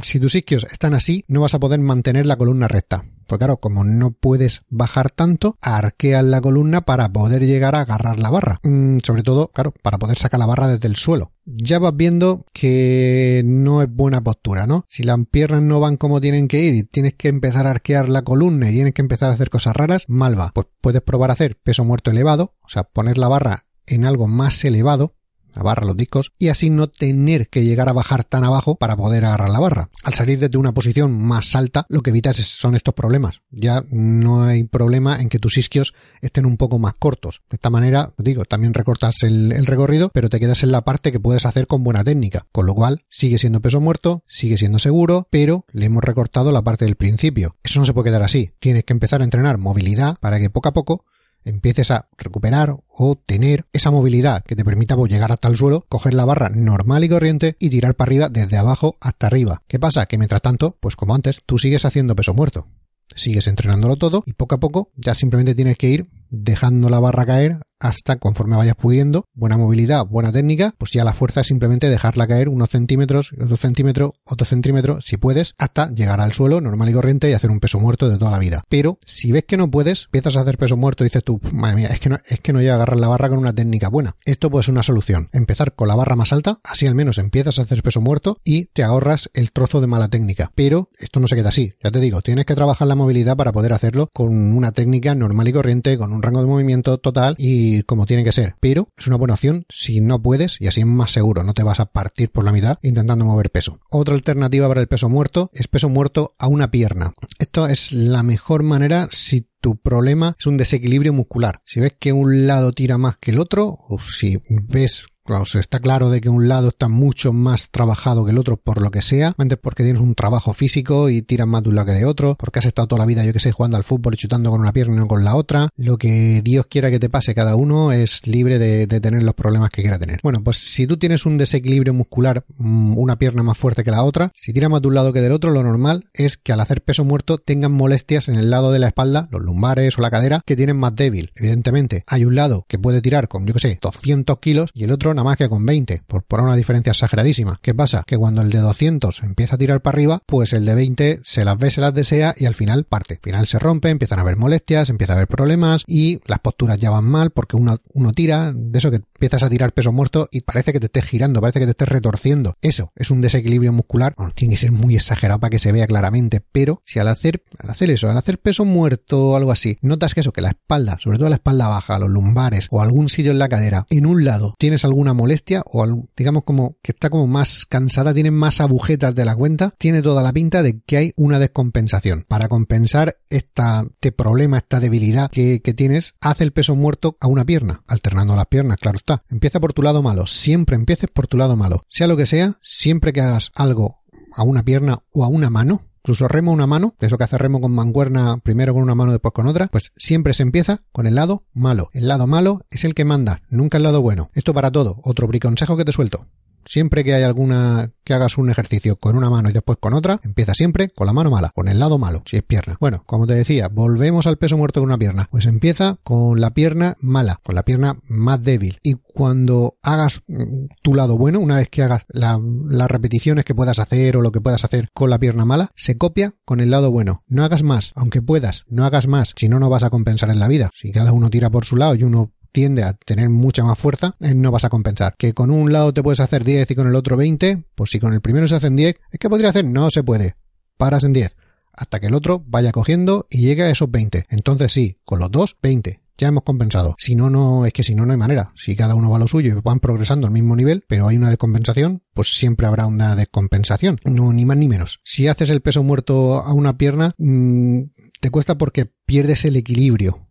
si 0.00 0.20
tus 0.20 0.34
isquios 0.34 0.64
están 0.64 0.94
así, 0.94 1.24
no 1.28 1.40
vas 1.40 1.54
a 1.54 1.60
poder 1.60 1.80
mantener 1.80 2.26
la 2.26 2.36
columna 2.36 2.68
recta. 2.68 3.04
Pues 3.26 3.38
claro, 3.38 3.58
como 3.58 3.84
no 3.84 4.10
puedes 4.10 4.62
bajar 4.68 5.10
tanto, 5.10 5.56
arqueas 5.62 6.24
la 6.24 6.40
columna 6.40 6.82
para 6.82 7.10
poder 7.10 7.46
llegar 7.46 7.74
a 7.74 7.80
agarrar 7.80 8.20
la 8.20 8.30
barra. 8.30 8.60
Mm, 8.62 8.98
sobre 9.02 9.22
todo, 9.22 9.48
claro, 9.48 9.72
para 9.82 9.98
poder 9.98 10.18
sacar 10.18 10.38
la 10.38 10.46
barra 10.46 10.68
desde 10.68 10.88
el 10.88 10.96
suelo. 10.96 11.32
Ya 11.46 11.78
vas 11.78 11.96
viendo 11.96 12.44
que 12.52 13.42
no 13.44 13.82
es 13.82 13.88
buena 13.90 14.22
postura, 14.22 14.66
¿no? 14.66 14.84
Si 14.88 15.02
las 15.02 15.18
piernas 15.30 15.62
no 15.62 15.80
van 15.80 15.96
como 15.96 16.20
tienen 16.20 16.48
que 16.48 16.62
ir 16.62 16.74
y 16.74 16.82
tienes 16.82 17.14
que 17.14 17.28
empezar 17.28 17.66
a 17.66 17.70
arquear 17.70 18.08
la 18.08 18.22
columna 18.22 18.68
y 18.68 18.74
tienes 18.74 18.94
que 18.94 19.02
empezar 19.02 19.30
a 19.30 19.34
hacer 19.34 19.50
cosas 19.50 19.74
raras, 19.74 20.04
mal 20.08 20.38
va. 20.38 20.50
Pues 20.54 20.66
puedes 20.80 21.02
probar 21.02 21.30
a 21.30 21.34
hacer 21.34 21.56
peso 21.56 21.84
muerto 21.84 22.10
elevado, 22.10 22.54
o 22.60 22.68
sea, 22.68 22.84
poner 22.84 23.18
la 23.18 23.28
barra 23.28 23.66
en 23.86 24.04
algo 24.04 24.28
más 24.28 24.64
elevado, 24.64 25.14
la 25.54 25.62
barra, 25.62 25.86
los 25.86 25.96
discos, 25.96 26.32
y 26.38 26.48
así 26.48 26.70
no 26.70 26.88
tener 26.88 27.48
que 27.48 27.64
llegar 27.64 27.88
a 27.88 27.92
bajar 27.92 28.24
tan 28.24 28.44
abajo 28.44 28.76
para 28.76 28.96
poder 28.96 29.24
agarrar 29.24 29.50
la 29.50 29.60
barra. 29.60 29.90
Al 30.04 30.14
salir 30.14 30.38
desde 30.38 30.58
una 30.58 30.72
posición 30.72 31.12
más 31.12 31.54
alta, 31.54 31.86
lo 31.88 32.00
que 32.00 32.10
evitas 32.10 32.36
son 32.36 32.74
estos 32.74 32.94
problemas. 32.94 33.42
Ya 33.50 33.82
no 33.90 34.42
hay 34.44 34.64
problema 34.64 35.20
en 35.20 35.28
que 35.28 35.38
tus 35.38 35.58
isquios 35.58 35.94
estén 36.20 36.46
un 36.46 36.56
poco 36.56 36.78
más 36.78 36.94
cortos. 36.94 37.42
De 37.50 37.56
esta 37.56 37.70
manera, 37.70 38.12
digo, 38.18 38.44
también 38.44 38.74
recortas 38.74 39.22
el, 39.22 39.52
el 39.52 39.66
recorrido, 39.66 40.10
pero 40.12 40.28
te 40.28 40.40
quedas 40.40 40.62
en 40.62 40.72
la 40.72 40.82
parte 40.82 41.12
que 41.12 41.20
puedes 41.20 41.46
hacer 41.46 41.66
con 41.66 41.84
buena 41.84 42.04
técnica. 42.04 42.46
Con 42.52 42.66
lo 42.66 42.74
cual, 42.74 43.04
sigue 43.08 43.38
siendo 43.38 43.60
peso 43.60 43.80
muerto, 43.80 44.24
sigue 44.26 44.56
siendo 44.56 44.78
seguro, 44.78 45.28
pero 45.30 45.64
le 45.72 45.86
hemos 45.86 46.02
recortado 46.02 46.52
la 46.52 46.62
parte 46.62 46.84
del 46.84 46.96
principio. 46.96 47.56
Eso 47.62 47.80
no 47.80 47.86
se 47.86 47.94
puede 47.94 48.10
quedar 48.10 48.22
así. 48.22 48.52
Tienes 48.58 48.84
que 48.84 48.92
empezar 48.92 49.20
a 49.20 49.24
entrenar 49.24 49.58
movilidad 49.58 50.16
para 50.20 50.38
que 50.40 50.50
poco 50.50 50.68
a 50.68 50.72
poco 50.72 51.04
empieces 51.44 51.90
a 51.90 52.08
recuperar 52.16 52.76
o 52.88 53.16
tener 53.16 53.66
esa 53.72 53.90
movilidad 53.90 54.42
que 54.42 54.56
te 54.56 54.64
permita 54.64 54.96
pues, 54.96 55.10
llegar 55.10 55.32
hasta 55.32 55.48
el 55.48 55.56
suelo, 55.56 55.84
coger 55.88 56.14
la 56.14 56.24
barra 56.24 56.50
normal 56.50 57.04
y 57.04 57.08
corriente 57.08 57.56
y 57.58 57.70
tirar 57.70 57.94
para 57.94 58.08
arriba 58.08 58.28
desde 58.28 58.56
abajo 58.56 58.96
hasta 59.00 59.26
arriba. 59.26 59.62
¿Qué 59.66 59.78
pasa? 59.78 60.06
Que 60.06 60.18
mientras 60.18 60.42
tanto, 60.42 60.76
pues 60.80 60.96
como 60.96 61.14
antes, 61.14 61.42
tú 61.44 61.58
sigues 61.58 61.84
haciendo 61.84 62.16
peso 62.16 62.34
muerto. 62.34 62.66
Sigues 63.14 63.46
entrenándolo 63.46 63.96
todo 63.96 64.22
y 64.26 64.32
poco 64.32 64.54
a 64.54 64.60
poco 64.60 64.90
ya 64.96 65.14
simplemente 65.14 65.54
tienes 65.54 65.76
que 65.76 65.88
ir 65.88 66.06
dejando 66.32 66.88
la 66.88 66.98
barra 66.98 67.26
caer 67.26 67.58
hasta 67.82 68.16
conforme 68.16 68.56
vayas 68.56 68.76
pudiendo, 68.76 69.26
buena 69.34 69.56
movilidad, 69.56 70.06
buena 70.06 70.32
técnica, 70.32 70.72
pues 70.78 70.92
ya 70.92 71.04
la 71.04 71.12
fuerza 71.12 71.40
es 71.40 71.48
simplemente 71.48 71.90
dejarla 71.90 72.28
caer 72.28 72.48
unos 72.48 72.70
centímetros, 72.70 73.32
otro 73.42 73.56
centímetro, 73.56 74.14
otro 74.24 74.46
centímetro, 74.46 75.00
si 75.00 75.16
puedes, 75.16 75.54
hasta 75.58 75.90
llegar 75.90 76.20
al 76.20 76.32
suelo 76.32 76.60
normal 76.60 76.88
y 76.88 76.92
corriente 76.92 77.28
y 77.28 77.32
hacer 77.32 77.50
un 77.50 77.58
peso 77.58 77.80
muerto 77.80 78.08
de 78.08 78.18
toda 78.18 78.30
la 78.30 78.38
vida. 78.38 78.62
Pero 78.68 78.98
si 79.04 79.32
ves 79.32 79.44
que 79.44 79.56
no 79.56 79.68
puedes, 79.68 80.04
empiezas 80.04 80.36
a 80.36 80.42
hacer 80.42 80.58
peso 80.58 80.76
muerto 80.76 81.02
y 81.02 81.08
dices 81.08 81.24
tú, 81.24 81.40
madre 81.52 81.76
mía, 81.76 81.88
es 81.88 81.98
que 81.98 82.08
no, 82.08 82.18
es 82.24 82.40
que 82.40 82.52
no 82.52 82.60
llega 82.60 82.74
a 82.74 82.76
agarrar 82.76 83.00
la 83.00 83.08
barra 83.08 83.28
con 83.28 83.38
una 83.38 83.52
técnica 83.52 83.88
buena. 83.88 84.14
Esto 84.24 84.48
puede 84.48 84.62
ser 84.62 84.72
una 84.72 84.84
solución. 84.84 85.28
Empezar 85.32 85.74
con 85.74 85.88
la 85.88 85.96
barra 85.96 86.14
más 86.14 86.32
alta, 86.32 86.60
así 86.62 86.86
al 86.86 86.94
menos 86.94 87.18
empiezas 87.18 87.58
a 87.58 87.62
hacer 87.62 87.82
peso 87.82 88.00
muerto 88.00 88.38
y 88.44 88.66
te 88.66 88.84
ahorras 88.84 89.28
el 89.34 89.50
trozo 89.50 89.80
de 89.80 89.88
mala 89.88 90.06
técnica. 90.06 90.52
Pero 90.54 90.88
esto 90.98 91.18
no 91.18 91.26
se 91.26 91.34
queda 91.34 91.48
así. 91.48 91.72
Ya 91.82 91.90
te 91.90 91.98
digo, 91.98 92.22
tienes 92.22 92.46
que 92.46 92.54
trabajar 92.54 92.86
la 92.86 92.94
movilidad 92.94 93.36
para 93.36 93.52
poder 93.52 93.72
hacerlo 93.72 94.08
con 94.12 94.28
una 94.56 94.70
técnica 94.70 95.16
normal 95.16 95.48
y 95.48 95.52
corriente, 95.52 95.98
con 95.98 96.12
un 96.12 96.21
rango 96.22 96.40
de 96.40 96.46
movimiento 96.46 96.98
total 96.98 97.34
y 97.38 97.82
como 97.82 98.06
tiene 98.06 98.24
que 98.24 98.32
ser 98.32 98.54
pero 98.60 98.88
es 98.96 99.06
una 99.06 99.16
buena 99.16 99.34
opción 99.34 99.64
si 99.68 100.00
no 100.00 100.20
puedes 100.20 100.60
y 100.60 100.66
así 100.66 100.80
es 100.80 100.86
más 100.86 101.10
seguro, 101.10 101.42
no 101.42 101.54
te 101.54 101.62
vas 101.62 101.80
a 101.80 101.86
partir 101.86 102.30
por 102.30 102.44
la 102.44 102.52
mitad 102.52 102.78
intentando 102.82 103.24
mover 103.24 103.50
peso. 103.50 103.80
Otra 103.90 104.14
alternativa 104.14 104.68
para 104.68 104.80
el 104.80 104.88
peso 104.88 105.08
muerto 105.08 105.50
es 105.52 105.68
peso 105.68 105.88
muerto 105.88 106.34
a 106.38 106.48
una 106.48 106.70
pierna. 106.70 107.12
Esto 107.38 107.66
es 107.66 107.92
la 107.92 108.22
mejor 108.22 108.62
manera 108.62 109.08
si 109.10 109.48
tu 109.60 109.76
problema 109.76 110.34
es 110.38 110.46
un 110.46 110.56
desequilibrio 110.56 111.12
muscular. 111.12 111.62
Si 111.64 111.80
ves 111.80 111.94
que 111.98 112.12
un 112.12 112.46
lado 112.46 112.72
tira 112.72 112.98
más 112.98 113.16
que 113.16 113.30
el 113.30 113.38
otro, 113.38 113.78
o 113.88 113.98
si 114.00 114.42
ves 114.48 115.06
Claro, 115.24 115.44
está 115.54 115.78
claro 115.78 116.10
de 116.10 116.20
que 116.20 116.28
un 116.28 116.48
lado 116.48 116.68
está 116.68 116.88
mucho 116.88 117.32
más 117.32 117.70
trabajado 117.70 118.24
que 118.24 118.32
el 118.32 118.38
otro 118.38 118.56
por 118.56 118.82
lo 118.82 118.90
que 118.90 119.02
sea, 119.02 119.32
antes 119.38 119.56
porque 119.56 119.84
tienes 119.84 120.02
un 120.02 120.16
trabajo 120.16 120.52
físico 120.52 121.10
y 121.10 121.22
tiras 121.22 121.46
más 121.46 121.62
de 121.62 121.68
un 121.68 121.76
lado 121.76 121.86
que 121.86 121.92
de 121.92 122.04
otro, 122.04 122.34
porque 122.36 122.58
has 122.58 122.64
estado 122.64 122.88
toda 122.88 123.00
la 123.00 123.06
vida, 123.06 123.24
yo 123.24 123.32
que 123.32 123.38
sé, 123.38 123.52
jugando 123.52 123.76
al 123.76 123.84
fútbol 123.84 124.14
y 124.14 124.16
chutando 124.16 124.50
con 124.50 124.60
una 124.60 124.72
pierna 124.72 124.94
y 124.94 124.98
no 124.98 125.06
con 125.06 125.22
la 125.22 125.36
otra. 125.36 125.68
Lo 125.76 125.96
que 125.96 126.42
Dios 126.42 126.66
quiera 126.66 126.90
que 126.90 126.98
te 126.98 127.08
pase, 127.08 127.36
cada 127.36 127.54
uno 127.54 127.92
es 127.92 128.26
libre 128.26 128.58
de, 128.58 128.86
tener 128.86 129.22
los 129.22 129.34
problemas 129.34 129.70
que 129.70 129.82
quiera 129.82 129.98
tener. 129.98 130.18
Bueno, 130.24 130.42
pues 130.42 130.58
si 130.58 130.88
tú 130.88 130.96
tienes 130.96 131.24
un 131.24 131.38
desequilibrio 131.38 131.94
muscular, 131.94 132.44
mm, 132.58 132.98
una 132.98 133.16
pierna 133.16 133.44
más 133.44 133.56
fuerte 133.56 133.84
que 133.84 133.92
la 133.92 134.02
otra, 134.02 134.32
si 134.34 134.52
tira 134.52 134.68
más 134.68 134.82
de 134.82 134.88
un 134.88 134.94
lado 134.94 135.12
que 135.12 135.20
del 135.20 135.32
otro, 135.32 135.50
lo 135.50 135.62
normal 135.62 136.08
es 136.14 136.36
que 136.36 136.52
al 136.52 136.60
hacer 136.60 136.82
peso 136.82 137.04
muerto 137.04 137.38
tengan 137.38 137.72
molestias 137.72 138.28
en 138.28 138.34
el 138.34 138.50
lado 138.50 138.72
de 138.72 138.80
la 138.80 138.88
espalda, 138.88 139.28
los 139.30 139.42
lumbares 139.42 139.98
o 139.98 140.02
la 140.02 140.10
cadera, 140.10 140.40
que 140.44 140.56
tienen 140.56 140.76
más 140.76 140.96
débil. 140.96 141.30
Evidentemente, 141.36 142.02
hay 142.08 142.24
un 142.24 142.34
lado 142.34 142.66
que 142.68 142.78
puede 142.78 143.00
tirar 143.00 143.28
con, 143.28 143.46
yo 143.46 143.54
que 143.54 143.60
sé, 143.60 143.78
200 143.80 144.38
kilos 144.40 144.70
y 144.74 144.84
el 144.84 144.90
otro 144.90 145.11
nada 145.14 145.24
más 145.24 145.36
que 145.36 145.48
con 145.48 145.64
20, 145.64 146.02
por 146.06 146.22
poner 146.22 146.46
una 146.46 146.56
diferencia 146.56 146.90
exageradísima. 146.90 147.58
¿Qué 147.62 147.74
pasa? 147.74 148.02
Que 148.06 148.16
cuando 148.16 148.42
el 148.42 148.50
de 148.50 148.58
200 148.58 149.22
empieza 149.22 149.54
a 149.54 149.58
tirar 149.58 149.82
para 149.82 149.96
arriba, 149.96 150.20
pues 150.26 150.52
el 150.52 150.64
de 150.64 150.74
20 150.74 151.20
se 151.22 151.44
las 151.44 151.58
ve, 151.58 151.70
se 151.70 151.80
las 151.80 151.94
desea 151.94 152.34
y 152.36 152.46
al 152.46 152.54
final 152.54 152.84
parte. 152.84 153.14
Al 153.14 153.20
final 153.20 153.46
se 153.46 153.58
rompe, 153.58 153.90
empiezan 153.90 154.18
a 154.18 154.22
haber 154.22 154.36
molestias, 154.36 154.90
empieza 154.90 155.12
a 155.12 155.16
haber 155.16 155.28
problemas 155.28 155.84
y 155.86 156.20
las 156.26 156.38
posturas 156.38 156.78
ya 156.78 156.90
van 156.90 157.04
mal 157.04 157.30
porque 157.30 157.56
uno, 157.56 157.78
uno 157.92 158.12
tira, 158.12 158.52
de 158.52 158.78
eso 158.78 158.90
que 158.90 158.96
empiezas 158.96 159.42
a 159.42 159.50
tirar 159.50 159.72
peso 159.72 159.92
muerto 159.92 160.28
y 160.30 160.42
parece 160.42 160.72
que 160.72 160.80
te 160.80 160.86
estés 160.86 161.04
girando, 161.04 161.40
parece 161.40 161.60
que 161.60 161.66
te 161.66 161.70
estés 161.72 161.88
retorciendo. 161.88 162.56
Eso 162.60 162.92
es 162.96 163.10
un 163.10 163.20
desequilibrio 163.20 163.72
muscular. 163.72 164.14
Tiene 164.34 164.54
que 164.54 164.58
ser 164.58 164.72
muy 164.72 164.96
exagerado 164.96 165.40
para 165.40 165.50
que 165.50 165.58
se 165.58 165.72
vea 165.72 165.86
claramente, 165.86 166.42
pero 166.52 166.82
si 166.84 166.98
al 166.98 167.08
hacer, 167.08 167.42
al 167.58 167.70
hacer 167.70 167.90
eso, 167.90 168.10
al 168.10 168.16
hacer 168.16 168.38
peso 168.38 168.64
muerto 168.64 169.30
o 169.30 169.36
algo 169.36 169.52
así, 169.52 169.78
notas 169.80 170.14
que 170.14 170.20
eso, 170.20 170.32
que 170.32 170.40
la 170.40 170.50
espalda, 170.50 170.98
sobre 170.98 171.18
todo 171.18 171.28
la 171.28 171.36
espalda 171.36 171.68
baja, 171.68 171.98
los 171.98 172.10
lumbares 172.10 172.68
o 172.70 172.82
algún 172.82 173.08
sitio 173.08 173.32
en 173.32 173.38
la 173.38 173.48
cadera, 173.48 173.86
en 173.90 174.06
un 174.06 174.24
lado 174.24 174.54
tienes 174.58 174.84
alguna 175.02 175.14
molestia, 175.14 175.62
o 175.66 176.06
digamos 176.16 176.44
como 176.44 176.76
que 176.82 176.92
está 176.92 177.10
como 177.10 177.26
más 177.26 177.66
cansada, 177.66 178.14
tiene 178.14 178.30
más 178.30 178.60
agujetas 178.60 179.14
de 179.14 179.24
la 179.24 179.34
cuenta, 179.34 179.74
tiene 179.76 180.00
toda 180.00 180.22
la 180.22 180.32
pinta 180.32 180.62
de 180.62 180.80
que 180.80 180.96
hay 180.96 181.12
una 181.16 181.38
descompensación. 181.40 182.24
Para 182.28 182.48
compensar 182.48 183.18
esta, 183.28 183.82
este 183.82 184.12
problema, 184.12 184.58
esta 184.58 184.78
debilidad 184.78 185.30
que, 185.30 185.60
que 185.60 185.74
tienes, 185.74 186.14
haz 186.20 186.40
el 186.40 186.52
peso 186.52 186.76
muerto 186.76 187.16
a 187.20 187.26
una 187.26 187.44
pierna, 187.44 187.82
alternando 187.88 188.36
las 188.36 188.46
piernas, 188.46 188.76
claro 188.78 188.98
está. 188.98 189.24
Empieza 189.28 189.58
por 189.58 189.72
tu 189.72 189.82
lado 189.82 190.02
malo, 190.02 190.26
siempre 190.26 190.76
empieces 190.76 191.10
por 191.12 191.26
tu 191.26 191.36
lado 191.36 191.56
malo. 191.56 191.84
Sea 191.88 192.06
lo 192.06 192.16
que 192.16 192.26
sea, 192.26 192.58
siempre 192.62 193.12
que 193.12 193.22
hagas 193.22 193.50
algo 193.56 194.02
a 194.34 194.44
una 194.44 194.62
pierna 194.62 194.98
o 195.12 195.24
a 195.24 195.28
una 195.28 195.50
mano, 195.50 195.82
incluso 196.02 196.26
remo 196.26 196.50
una 196.50 196.66
mano, 196.66 196.94
eso 197.00 197.16
que 197.16 197.24
hace 197.24 197.38
remo 197.38 197.60
con 197.60 197.72
manguerna, 197.72 198.38
primero 198.38 198.74
con 198.74 198.82
una 198.82 198.96
mano, 198.96 199.12
después 199.12 199.32
con 199.32 199.46
otra, 199.46 199.68
pues 199.68 199.92
siempre 199.96 200.34
se 200.34 200.42
empieza 200.42 200.82
con 200.90 201.06
el 201.06 201.14
lado 201.14 201.44
malo. 201.52 201.90
El 201.92 202.08
lado 202.08 202.26
malo 202.26 202.62
es 202.70 202.84
el 202.84 202.94
que 202.94 203.04
manda, 203.04 203.42
nunca 203.48 203.76
el 203.76 203.84
lado 203.84 204.02
bueno. 204.02 204.30
Esto 204.34 204.52
para 204.52 204.72
todo. 204.72 204.98
Otro 205.04 205.28
briconsejo 205.28 205.76
que 205.76 205.84
te 205.84 205.92
suelto. 205.92 206.26
Siempre 206.66 207.04
que 207.04 207.14
hay 207.14 207.22
alguna 207.22 207.90
que 208.04 208.14
hagas 208.14 208.38
un 208.38 208.50
ejercicio 208.50 208.96
con 208.96 209.16
una 209.16 209.30
mano 209.30 209.48
y 209.48 209.52
después 209.52 209.78
con 209.80 209.94
otra, 209.94 210.18
empieza 210.22 210.54
siempre 210.54 210.88
con 210.88 211.06
la 211.06 211.12
mano 211.12 211.30
mala, 211.30 211.50
con 211.54 211.68
el 211.68 211.78
lado 211.78 211.98
malo, 211.98 212.22
si 212.26 212.36
es 212.36 212.42
pierna. 212.42 212.76
Bueno, 212.80 213.04
como 213.06 213.26
te 213.26 213.34
decía, 213.34 213.68
volvemos 213.68 214.26
al 214.26 214.38
peso 214.38 214.56
muerto 214.56 214.80
con 214.80 214.88
una 214.88 214.98
pierna. 214.98 215.28
Pues 215.30 215.46
empieza 215.46 215.98
con 216.02 216.40
la 216.40 216.52
pierna 216.52 216.96
mala, 217.00 217.40
con 217.42 217.54
la 217.54 217.62
pierna 217.62 217.98
más 218.08 218.42
débil. 218.42 218.78
Y 218.82 218.94
cuando 218.94 219.78
hagas 219.82 220.22
mm, 220.26 220.66
tu 220.82 220.94
lado 220.94 221.16
bueno, 221.16 221.40
una 221.40 221.56
vez 221.56 221.68
que 221.68 221.82
hagas 221.82 222.02
las 222.08 222.90
repeticiones 222.90 223.44
que 223.44 223.54
puedas 223.54 223.78
hacer 223.78 224.16
o 224.16 224.22
lo 224.22 224.32
que 224.32 224.40
puedas 224.40 224.64
hacer 224.64 224.88
con 224.92 225.10
la 225.10 225.18
pierna 225.18 225.44
mala, 225.44 225.68
se 225.76 225.96
copia 225.96 226.34
con 226.44 226.60
el 226.60 226.70
lado 226.70 226.90
bueno. 226.90 227.22
No 227.28 227.44
hagas 227.44 227.62
más, 227.62 227.92
aunque 227.94 228.22
puedas, 228.22 228.64
no 228.68 228.84
hagas 228.84 229.06
más, 229.06 229.34
si 229.36 229.48
no, 229.48 229.58
no 229.58 229.70
vas 229.70 229.82
a 229.82 229.90
compensar 229.90 230.30
en 230.30 230.38
la 230.38 230.48
vida. 230.48 230.70
Si 230.74 230.92
cada 230.92 231.12
uno 231.12 231.30
tira 231.30 231.50
por 231.50 231.64
su 231.64 231.76
lado 231.76 231.94
y 231.94 232.02
uno 232.02 232.32
tiende 232.52 232.84
a 232.84 232.92
tener 232.92 233.28
mucha 233.30 233.64
más 233.64 233.78
fuerza, 233.78 234.14
eh, 234.20 234.34
no 234.34 234.50
vas 234.50 234.64
a 234.64 234.70
compensar. 234.70 235.14
Que 235.16 235.34
con 235.34 235.50
un 235.50 235.72
lado 235.72 235.92
te 235.92 236.02
puedes 236.02 236.20
hacer 236.20 236.44
10 236.44 236.70
y 236.70 236.74
con 236.74 236.86
el 236.86 236.94
otro 236.94 237.16
20, 237.16 237.64
pues 237.74 237.90
si 237.90 237.98
con 237.98 238.12
el 238.12 238.20
primero 238.20 238.46
se 238.46 238.56
hacen 238.56 238.76
10, 238.76 238.96
¿es 239.10 239.18
que 239.18 239.28
podría 239.28 239.50
hacer? 239.50 239.64
No 239.64 239.90
se 239.90 240.04
puede. 240.04 240.36
Paras 240.76 241.04
en 241.04 241.12
10. 241.12 241.36
Hasta 241.72 242.00
que 242.00 242.06
el 242.06 242.14
otro 242.14 242.44
vaya 242.46 242.70
cogiendo 242.70 243.26
y 243.30 243.42
llegue 243.42 243.62
a 243.62 243.70
esos 243.70 243.90
20. 243.90 244.26
Entonces 244.28 244.72
sí, 244.72 244.98
con 245.04 245.18
los 245.18 245.30
dos, 245.30 245.56
20 245.62 246.02
ya 246.18 246.28
hemos 246.28 246.44
compensado. 246.44 246.94
Si 246.98 247.16
no, 247.16 247.30
no, 247.30 247.66
es 247.66 247.72
que 247.72 247.82
si 247.82 247.94
no, 247.94 248.06
no 248.06 248.12
hay 248.12 248.18
manera. 248.18 248.52
Si 248.54 248.76
cada 248.76 248.94
uno 248.94 249.10
va 249.10 249.16
a 249.16 249.20
lo 249.20 249.26
suyo 249.26 249.52
y 249.52 249.60
van 249.60 249.80
progresando 249.80 250.26
al 250.26 250.32
mismo 250.32 250.54
nivel, 250.54 250.84
pero 250.86 251.08
hay 251.08 251.16
una 251.16 251.30
descompensación, 251.30 252.02
pues 252.14 252.36
siempre 252.36 252.66
habrá 252.66 252.86
una 252.86 253.16
descompensación. 253.16 253.98
No, 254.04 254.32
ni 254.32 254.44
más 254.44 254.56
ni 254.56 254.68
menos. 254.68 255.00
Si 255.04 255.26
haces 255.26 255.50
el 255.50 255.62
peso 255.62 255.82
muerto 255.82 256.38
a 256.38 256.52
una 256.52 256.78
pierna, 256.78 257.12
mm, 257.18 257.82
te 258.20 258.30
cuesta 258.30 258.56
porque 258.56 258.86
pierdes 258.86 259.44
el 259.44 259.56
equilibrio 259.56 260.28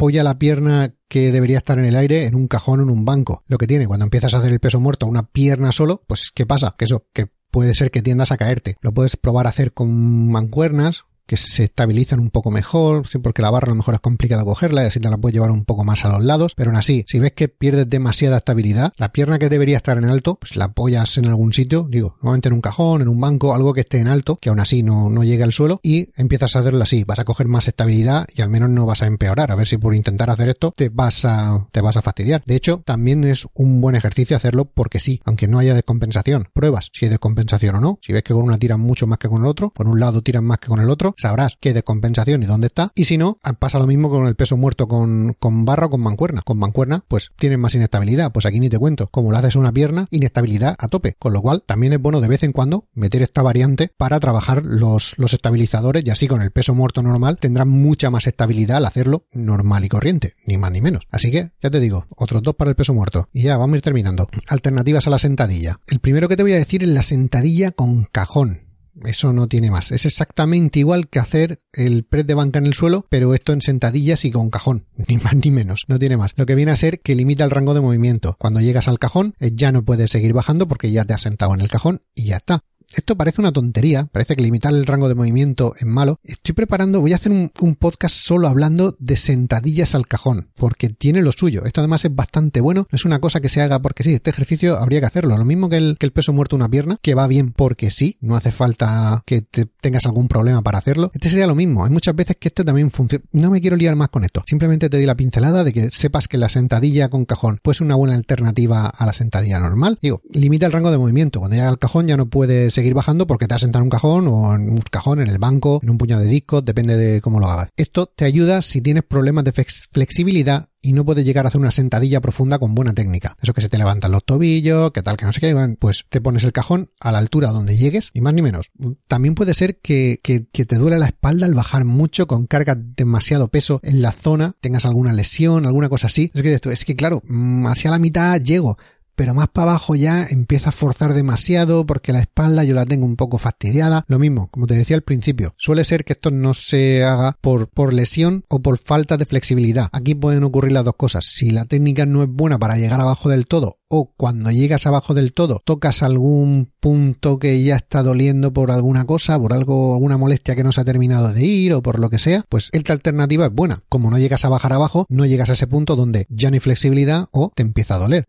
apoya 0.00 0.24
la 0.24 0.38
pierna 0.38 0.94
que 1.08 1.30
debería 1.30 1.58
estar 1.58 1.78
en 1.78 1.84
el 1.84 1.94
aire 1.94 2.24
en 2.24 2.34
un 2.34 2.48
cajón 2.48 2.80
o 2.80 2.84
en 2.84 2.88
un 2.88 3.04
banco. 3.04 3.44
Lo 3.46 3.58
que 3.58 3.66
tiene, 3.66 3.86
cuando 3.86 4.04
empiezas 4.04 4.32
a 4.32 4.38
hacer 4.38 4.50
el 4.50 4.58
peso 4.58 4.80
muerto 4.80 5.04
a 5.04 5.10
una 5.10 5.24
pierna 5.24 5.72
solo, 5.72 6.04
pues 6.06 6.30
¿qué 6.34 6.46
pasa? 6.46 6.74
Que 6.78 6.86
eso, 6.86 7.04
que 7.12 7.26
puede 7.50 7.74
ser 7.74 7.90
que 7.90 8.00
tiendas 8.00 8.32
a 8.32 8.38
caerte. 8.38 8.76
Lo 8.80 8.94
puedes 8.94 9.18
probar 9.18 9.44
a 9.44 9.50
hacer 9.50 9.74
con 9.74 10.32
mancuernas 10.32 11.04
que 11.30 11.36
se 11.36 11.62
estabilizan 11.62 12.18
un 12.18 12.30
poco 12.30 12.50
mejor, 12.50 13.06
sí, 13.06 13.18
porque 13.18 13.40
la 13.40 13.50
barra 13.50 13.66
a 13.66 13.70
lo 13.70 13.76
mejor 13.76 13.94
es 13.94 14.00
complicado 14.00 14.44
cogerla 14.44 14.82
y 14.82 14.86
así 14.86 14.98
te 14.98 15.08
la 15.08 15.16
puedes 15.16 15.32
llevar 15.32 15.52
un 15.52 15.64
poco 15.64 15.84
más 15.84 16.04
a 16.04 16.08
los 16.08 16.24
lados, 16.24 16.54
pero 16.56 16.70
aún 16.70 16.76
así, 16.76 17.04
si 17.06 17.20
ves 17.20 17.34
que 17.34 17.46
pierdes 17.46 17.88
demasiada 17.88 18.38
estabilidad, 18.38 18.92
la 18.96 19.12
pierna 19.12 19.38
que 19.38 19.48
debería 19.48 19.76
estar 19.76 19.96
en 19.96 20.06
alto, 20.06 20.34
pues 20.34 20.56
la 20.56 20.64
apoyas 20.64 21.18
en 21.18 21.26
algún 21.26 21.52
sitio, 21.52 21.86
digo, 21.88 22.16
normalmente 22.20 22.48
en 22.48 22.54
un 22.54 22.60
cajón, 22.60 23.02
en 23.02 23.06
un 23.06 23.20
banco, 23.20 23.54
algo 23.54 23.72
que 23.72 23.82
esté 23.82 23.98
en 23.98 24.08
alto, 24.08 24.34
que 24.34 24.48
aún 24.48 24.58
así 24.58 24.82
no, 24.82 25.08
no 25.08 25.22
llegue 25.22 25.44
al 25.44 25.52
suelo, 25.52 25.78
y 25.84 26.08
empiezas 26.16 26.56
a 26.56 26.58
hacerlo 26.58 26.82
así, 26.82 27.04
vas 27.04 27.20
a 27.20 27.24
coger 27.24 27.46
más 27.46 27.68
estabilidad 27.68 28.26
y 28.34 28.42
al 28.42 28.50
menos 28.50 28.68
no 28.68 28.84
vas 28.84 29.02
a 29.02 29.06
empeorar, 29.06 29.52
a 29.52 29.54
ver 29.54 29.68
si 29.68 29.78
por 29.78 29.94
intentar 29.94 30.30
hacer 30.30 30.48
esto 30.48 30.72
te 30.76 30.88
vas 30.88 31.24
a, 31.24 31.68
te 31.70 31.80
vas 31.80 31.96
a 31.96 32.02
fastidiar. 32.02 32.42
De 32.44 32.56
hecho, 32.56 32.82
también 32.84 33.22
es 33.22 33.46
un 33.54 33.80
buen 33.80 33.94
ejercicio 33.94 34.36
hacerlo 34.36 34.64
porque 34.64 34.98
sí, 34.98 35.20
aunque 35.24 35.46
no 35.46 35.60
haya 35.60 35.74
descompensación, 35.74 36.48
pruebas 36.52 36.90
si 36.92 37.04
hay 37.04 37.10
descompensación 37.10 37.76
o 37.76 37.80
no, 37.80 37.98
si 38.02 38.12
ves 38.12 38.24
que 38.24 38.34
con 38.34 38.42
una 38.42 38.58
tiran 38.58 38.80
mucho 38.80 39.06
más 39.06 39.18
que 39.18 39.28
con 39.28 39.42
el 39.42 39.46
otro, 39.46 39.70
con 39.70 39.86
un 39.86 40.00
lado 40.00 40.22
tiran 40.22 40.44
más 40.44 40.58
que 40.58 40.66
con 40.66 40.80
el 40.80 40.90
otro, 40.90 41.14
sabrás 41.20 41.56
qué 41.60 41.72
descompensación 41.72 42.42
y 42.42 42.46
dónde 42.46 42.68
está. 42.68 42.90
Y 42.94 43.04
si 43.04 43.18
no, 43.18 43.38
pasa 43.58 43.78
lo 43.78 43.86
mismo 43.86 44.10
con 44.10 44.26
el 44.26 44.34
peso 44.34 44.56
muerto 44.56 44.88
con, 44.88 45.34
con 45.38 45.64
barra 45.64 45.86
o 45.86 45.90
con 45.90 46.00
mancuerna. 46.00 46.42
Con 46.42 46.58
mancuerna, 46.58 47.04
pues 47.06 47.30
tienes 47.36 47.58
más 47.58 47.74
inestabilidad. 47.74 48.32
Pues 48.32 48.46
aquí 48.46 48.60
ni 48.60 48.68
te 48.68 48.78
cuento. 48.78 49.08
Como 49.08 49.30
lo 49.30 49.38
haces 49.38 49.56
una 49.56 49.72
pierna, 49.72 50.06
inestabilidad 50.10 50.74
a 50.78 50.88
tope. 50.88 51.14
Con 51.18 51.32
lo 51.32 51.42
cual, 51.42 51.62
también 51.66 51.92
es 51.92 52.00
bueno 52.00 52.20
de 52.20 52.28
vez 52.28 52.42
en 52.42 52.52
cuando 52.52 52.88
meter 52.94 53.22
esta 53.22 53.42
variante 53.42 53.92
para 53.96 54.20
trabajar 54.20 54.64
los, 54.64 55.14
los 55.18 55.32
estabilizadores 55.32 56.04
y 56.04 56.10
así 56.10 56.26
con 56.26 56.42
el 56.42 56.50
peso 56.50 56.74
muerto 56.74 57.02
normal 57.02 57.38
tendrás 57.38 57.66
mucha 57.66 58.10
más 58.10 58.26
estabilidad 58.26 58.78
al 58.78 58.86
hacerlo 58.86 59.26
normal 59.32 59.84
y 59.84 59.88
corriente. 59.88 60.34
Ni 60.46 60.58
más 60.58 60.72
ni 60.72 60.80
menos. 60.80 61.06
Así 61.10 61.30
que, 61.30 61.50
ya 61.60 61.70
te 61.70 61.80
digo, 61.80 62.06
otros 62.16 62.42
dos 62.42 62.54
para 62.54 62.70
el 62.70 62.76
peso 62.76 62.94
muerto. 62.94 63.28
Y 63.32 63.42
ya, 63.42 63.56
vamos 63.56 63.74
a 63.74 63.76
ir 63.76 63.82
terminando. 63.82 64.28
Alternativas 64.48 65.06
a 65.06 65.10
la 65.10 65.18
sentadilla. 65.18 65.78
El 65.86 66.00
primero 66.00 66.28
que 66.28 66.36
te 66.36 66.42
voy 66.42 66.52
a 66.52 66.58
decir 66.58 66.82
es 66.82 66.88
la 66.88 67.02
sentadilla 67.02 67.70
con 67.72 68.04
cajón. 68.04 68.69
Eso 69.04 69.32
no 69.32 69.48
tiene 69.48 69.70
más. 69.70 69.92
Es 69.92 70.06
exactamente 70.06 70.78
igual 70.78 71.08
que 71.08 71.18
hacer 71.18 71.62
el 71.72 72.04
press 72.04 72.26
de 72.26 72.34
banca 72.34 72.58
en 72.58 72.66
el 72.66 72.74
suelo, 72.74 73.04
pero 73.08 73.34
esto 73.34 73.52
en 73.52 73.62
sentadillas 73.62 74.24
y 74.24 74.30
con 74.30 74.50
cajón. 74.50 74.86
Ni 75.08 75.16
más 75.16 75.34
ni 75.34 75.50
menos. 75.50 75.84
No 75.88 75.98
tiene 75.98 76.16
más. 76.16 76.32
Lo 76.36 76.46
que 76.46 76.54
viene 76.54 76.72
a 76.72 76.76
ser 76.76 77.00
que 77.00 77.14
limita 77.14 77.44
el 77.44 77.50
rango 77.50 77.74
de 77.74 77.80
movimiento. 77.80 78.36
Cuando 78.38 78.60
llegas 78.60 78.88
al 78.88 78.98
cajón, 78.98 79.34
eh, 79.40 79.52
ya 79.54 79.72
no 79.72 79.84
puedes 79.84 80.10
seguir 80.10 80.32
bajando 80.32 80.68
porque 80.68 80.90
ya 80.90 81.04
te 81.04 81.14
has 81.14 81.22
sentado 81.22 81.54
en 81.54 81.60
el 81.60 81.68
cajón 81.68 82.02
y 82.14 82.26
ya 82.26 82.36
está. 82.36 82.64
Esto 82.92 83.16
parece 83.16 83.40
una 83.40 83.52
tontería, 83.52 84.06
parece 84.06 84.34
que 84.34 84.42
limitar 84.42 84.72
el 84.72 84.84
rango 84.84 85.08
de 85.08 85.14
movimiento 85.14 85.74
es 85.78 85.86
malo. 85.86 86.18
Estoy 86.24 86.54
preparando, 86.54 87.00
voy 87.00 87.12
a 87.12 87.16
hacer 87.16 87.30
un, 87.30 87.50
podcast 87.78 88.14
solo 88.14 88.48
hablando 88.48 88.96
de 88.98 89.16
sentadillas 89.16 89.94
al 89.94 90.08
cajón, 90.08 90.50
porque 90.56 90.88
tiene 90.88 91.22
lo 91.22 91.30
suyo. 91.30 91.64
Esto 91.64 91.80
además 91.80 92.04
es 92.04 92.14
bastante 92.14 92.60
bueno, 92.60 92.88
no 92.90 92.96
es 92.96 93.04
una 93.04 93.20
cosa 93.20 93.40
que 93.40 93.48
se 93.48 93.62
haga 93.62 93.80
porque 93.80 94.02
sí, 94.02 94.14
este 94.14 94.30
ejercicio 94.30 94.76
habría 94.76 95.00
que 95.00 95.06
hacerlo. 95.06 95.38
Lo 95.38 95.44
mismo 95.44 95.68
que 95.68 95.76
el, 95.76 95.96
peso 96.12 96.32
muerto 96.32 96.56
una 96.56 96.68
pierna, 96.68 96.98
que 97.00 97.14
va 97.14 97.28
bien 97.28 97.52
porque 97.52 97.90
sí, 97.90 98.18
no 98.20 98.34
hace 98.34 98.50
falta 98.50 99.22
que 99.24 99.42
te 99.42 99.66
tengas 99.66 100.04
algún 100.06 100.26
problema 100.26 100.62
para 100.62 100.78
hacerlo. 100.78 101.12
Este 101.14 101.30
sería 101.30 101.46
lo 101.46 101.54
mismo. 101.54 101.84
Hay 101.84 101.90
muchas 101.90 102.16
veces 102.16 102.36
que 102.40 102.48
este 102.48 102.64
también 102.64 102.90
funciona. 102.90 103.24
No 103.30 103.50
me 103.50 103.60
quiero 103.60 103.76
liar 103.76 103.94
más 103.94 104.08
con 104.08 104.24
esto. 104.24 104.42
Simplemente 104.46 104.90
te 104.90 104.96
doy 104.96 105.06
la 105.06 105.16
pincelada 105.16 105.62
de 105.62 105.72
que 105.72 105.90
sepas 105.90 106.26
que 106.26 106.38
la 106.38 106.48
sentadilla 106.48 107.08
con 107.08 107.24
cajón 107.24 107.60
puede 107.62 107.76
ser 107.76 107.84
una 107.84 107.94
buena 107.94 108.16
alternativa 108.16 108.88
a 108.88 109.06
la 109.06 109.12
sentadilla 109.12 109.60
normal. 109.60 109.98
Digo, 110.02 110.20
limita 110.32 110.66
el 110.66 110.72
rango 110.72 110.90
de 110.90 110.98
movimiento. 110.98 111.38
Cuando 111.38 111.56
llega 111.56 111.68
al 111.68 111.78
cajón 111.78 112.08
ya 112.08 112.16
no 112.16 112.26
puedes 112.26 112.79
seguir 112.80 112.94
bajando 112.94 113.26
porque 113.26 113.46
te 113.46 113.54
has 113.54 113.60
sentado 113.60 113.82
en 113.82 113.86
un 113.86 113.90
cajón 113.90 114.26
o 114.28 114.54
en 114.54 114.70
un 114.70 114.80
cajón, 114.90 115.20
en 115.20 115.28
el 115.28 115.38
banco, 115.38 115.80
en 115.82 115.90
un 115.90 115.98
puñado 115.98 116.22
de 116.22 116.28
discos, 116.28 116.64
depende 116.64 116.96
de 116.96 117.20
cómo 117.20 117.38
lo 117.38 117.46
hagas. 117.46 117.68
Esto 117.76 118.06
te 118.06 118.24
ayuda 118.24 118.62
si 118.62 118.80
tienes 118.80 119.04
problemas 119.04 119.44
de 119.44 119.52
flexibilidad 119.52 120.68
y 120.82 120.94
no 120.94 121.04
puedes 121.04 121.24
llegar 121.24 121.44
a 121.44 121.48
hacer 121.48 121.60
una 121.60 121.72
sentadilla 121.72 122.20
profunda 122.20 122.58
con 122.58 122.74
buena 122.74 122.94
técnica. 122.94 123.36
Eso 123.42 123.52
que 123.52 123.60
se 123.60 123.68
te 123.68 123.76
levantan 123.76 124.12
los 124.12 124.24
tobillos, 124.24 124.92
que 124.92 125.02
tal, 125.02 125.16
que 125.16 125.26
no 125.26 125.32
sé 125.32 125.40
qué, 125.40 125.76
pues 125.78 126.06
te 126.08 126.20
pones 126.20 126.44
el 126.44 126.52
cajón 126.52 126.90
a 127.00 127.12
la 127.12 127.18
altura 127.18 127.50
donde 127.50 127.76
llegues, 127.76 128.10
ni 128.14 128.20
más 128.20 128.32
ni 128.32 128.42
menos. 128.42 128.70
También 129.06 129.34
puede 129.34 129.52
ser 129.52 129.78
que, 129.80 130.20
que, 130.22 130.46
que 130.50 130.64
te 130.64 130.76
duele 130.76 130.98
la 130.98 131.06
espalda 131.06 131.46
al 131.46 131.54
bajar 131.54 131.84
mucho 131.84 132.26
con 132.26 132.46
carga 132.46 132.76
demasiado 132.76 133.48
peso 133.48 133.80
en 133.82 134.00
la 134.00 134.12
zona, 134.12 134.56
tengas 134.60 134.86
alguna 134.86 135.12
lesión, 135.12 135.66
alguna 135.66 135.88
cosa 135.88 136.06
así. 136.06 136.30
Es 136.34 136.42
que, 136.42 136.60
es 136.72 136.84
que 136.84 136.96
claro, 136.96 137.22
mm, 137.26 137.66
hacia 137.66 137.90
la 137.90 137.98
mitad 137.98 138.40
llego, 138.40 138.78
pero 139.20 139.34
más 139.34 139.48
para 139.48 139.72
abajo 139.72 139.94
ya 139.96 140.24
empieza 140.30 140.70
a 140.70 140.72
forzar 140.72 141.12
demasiado 141.12 141.84
porque 141.84 142.10
la 142.10 142.20
espalda 142.20 142.64
yo 142.64 142.72
la 142.72 142.86
tengo 142.86 143.04
un 143.04 143.16
poco 143.16 143.36
fastidiada. 143.36 144.02
Lo 144.08 144.18
mismo, 144.18 144.48
como 144.50 144.66
te 144.66 144.72
decía 144.72 144.96
al 144.96 145.02
principio, 145.02 145.52
suele 145.58 145.84
ser 145.84 146.06
que 146.06 146.14
esto 146.14 146.30
no 146.30 146.54
se 146.54 147.04
haga 147.04 147.36
por, 147.42 147.68
por 147.68 147.92
lesión 147.92 148.46
o 148.48 148.60
por 148.60 148.78
falta 148.78 149.18
de 149.18 149.26
flexibilidad. 149.26 149.90
Aquí 149.92 150.14
pueden 150.14 150.42
ocurrir 150.42 150.72
las 150.72 150.86
dos 150.86 150.94
cosas. 150.96 151.26
Si 151.26 151.50
la 151.50 151.66
técnica 151.66 152.06
no 152.06 152.22
es 152.22 152.30
buena 152.30 152.58
para 152.58 152.78
llegar 152.78 152.98
abajo 152.98 153.28
del 153.28 153.44
todo 153.44 153.80
o 153.90 154.12
cuando 154.16 154.50
llegas 154.52 154.86
abajo 154.86 155.14
del 155.14 155.32
todo 155.32 155.60
tocas 155.64 156.02
algún 156.02 156.72
punto 156.80 157.38
que 157.38 157.62
ya 157.62 157.76
está 157.76 158.02
doliendo 158.02 158.52
por 158.52 158.70
alguna 158.70 159.04
cosa, 159.04 159.38
por 159.38 159.52
algo, 159.52 159.94
alguna 159.94 160.16
molestia 160.16 160.56
que 160.56 160.64
no 160.64 160.72
se 160.72 160.80
ha 160.80 160.84
terminado 160.84 161.32
de 161.32 161.44
ir 161.44 161.74
o 161.74 161.82
por 161.82 162.00
lo 162.00 162.10
que 162.10 162.18
sea, 162.18 162.42
pues 162.48 162.70
esta 162.72 162.92
alternativa 162.92 163.46
es 163.46 163.52
buena. 163.52 163.82
Como 163.88 164.10
no 164.10 164.18
llegas 164.18 164.44
a 164.44 164.48
bajar 164.48 164.72
abajo, 164.72 165.06
no 165.08 165.26
llegas 165.26 165.50
a 165.50 165.52
ese 165.52 165.66
punto 165.66 165.96
donde 165.96 166.26
ya 166.30 166.50
no 166.50 166.54
hay 166.54 166.60
flexibilidad 166.60 167.28
o 167.30 167.52
te 167.54 167.62
empieza 167.62 167.94
a 167.94 167.98
doler. 167.98 168.26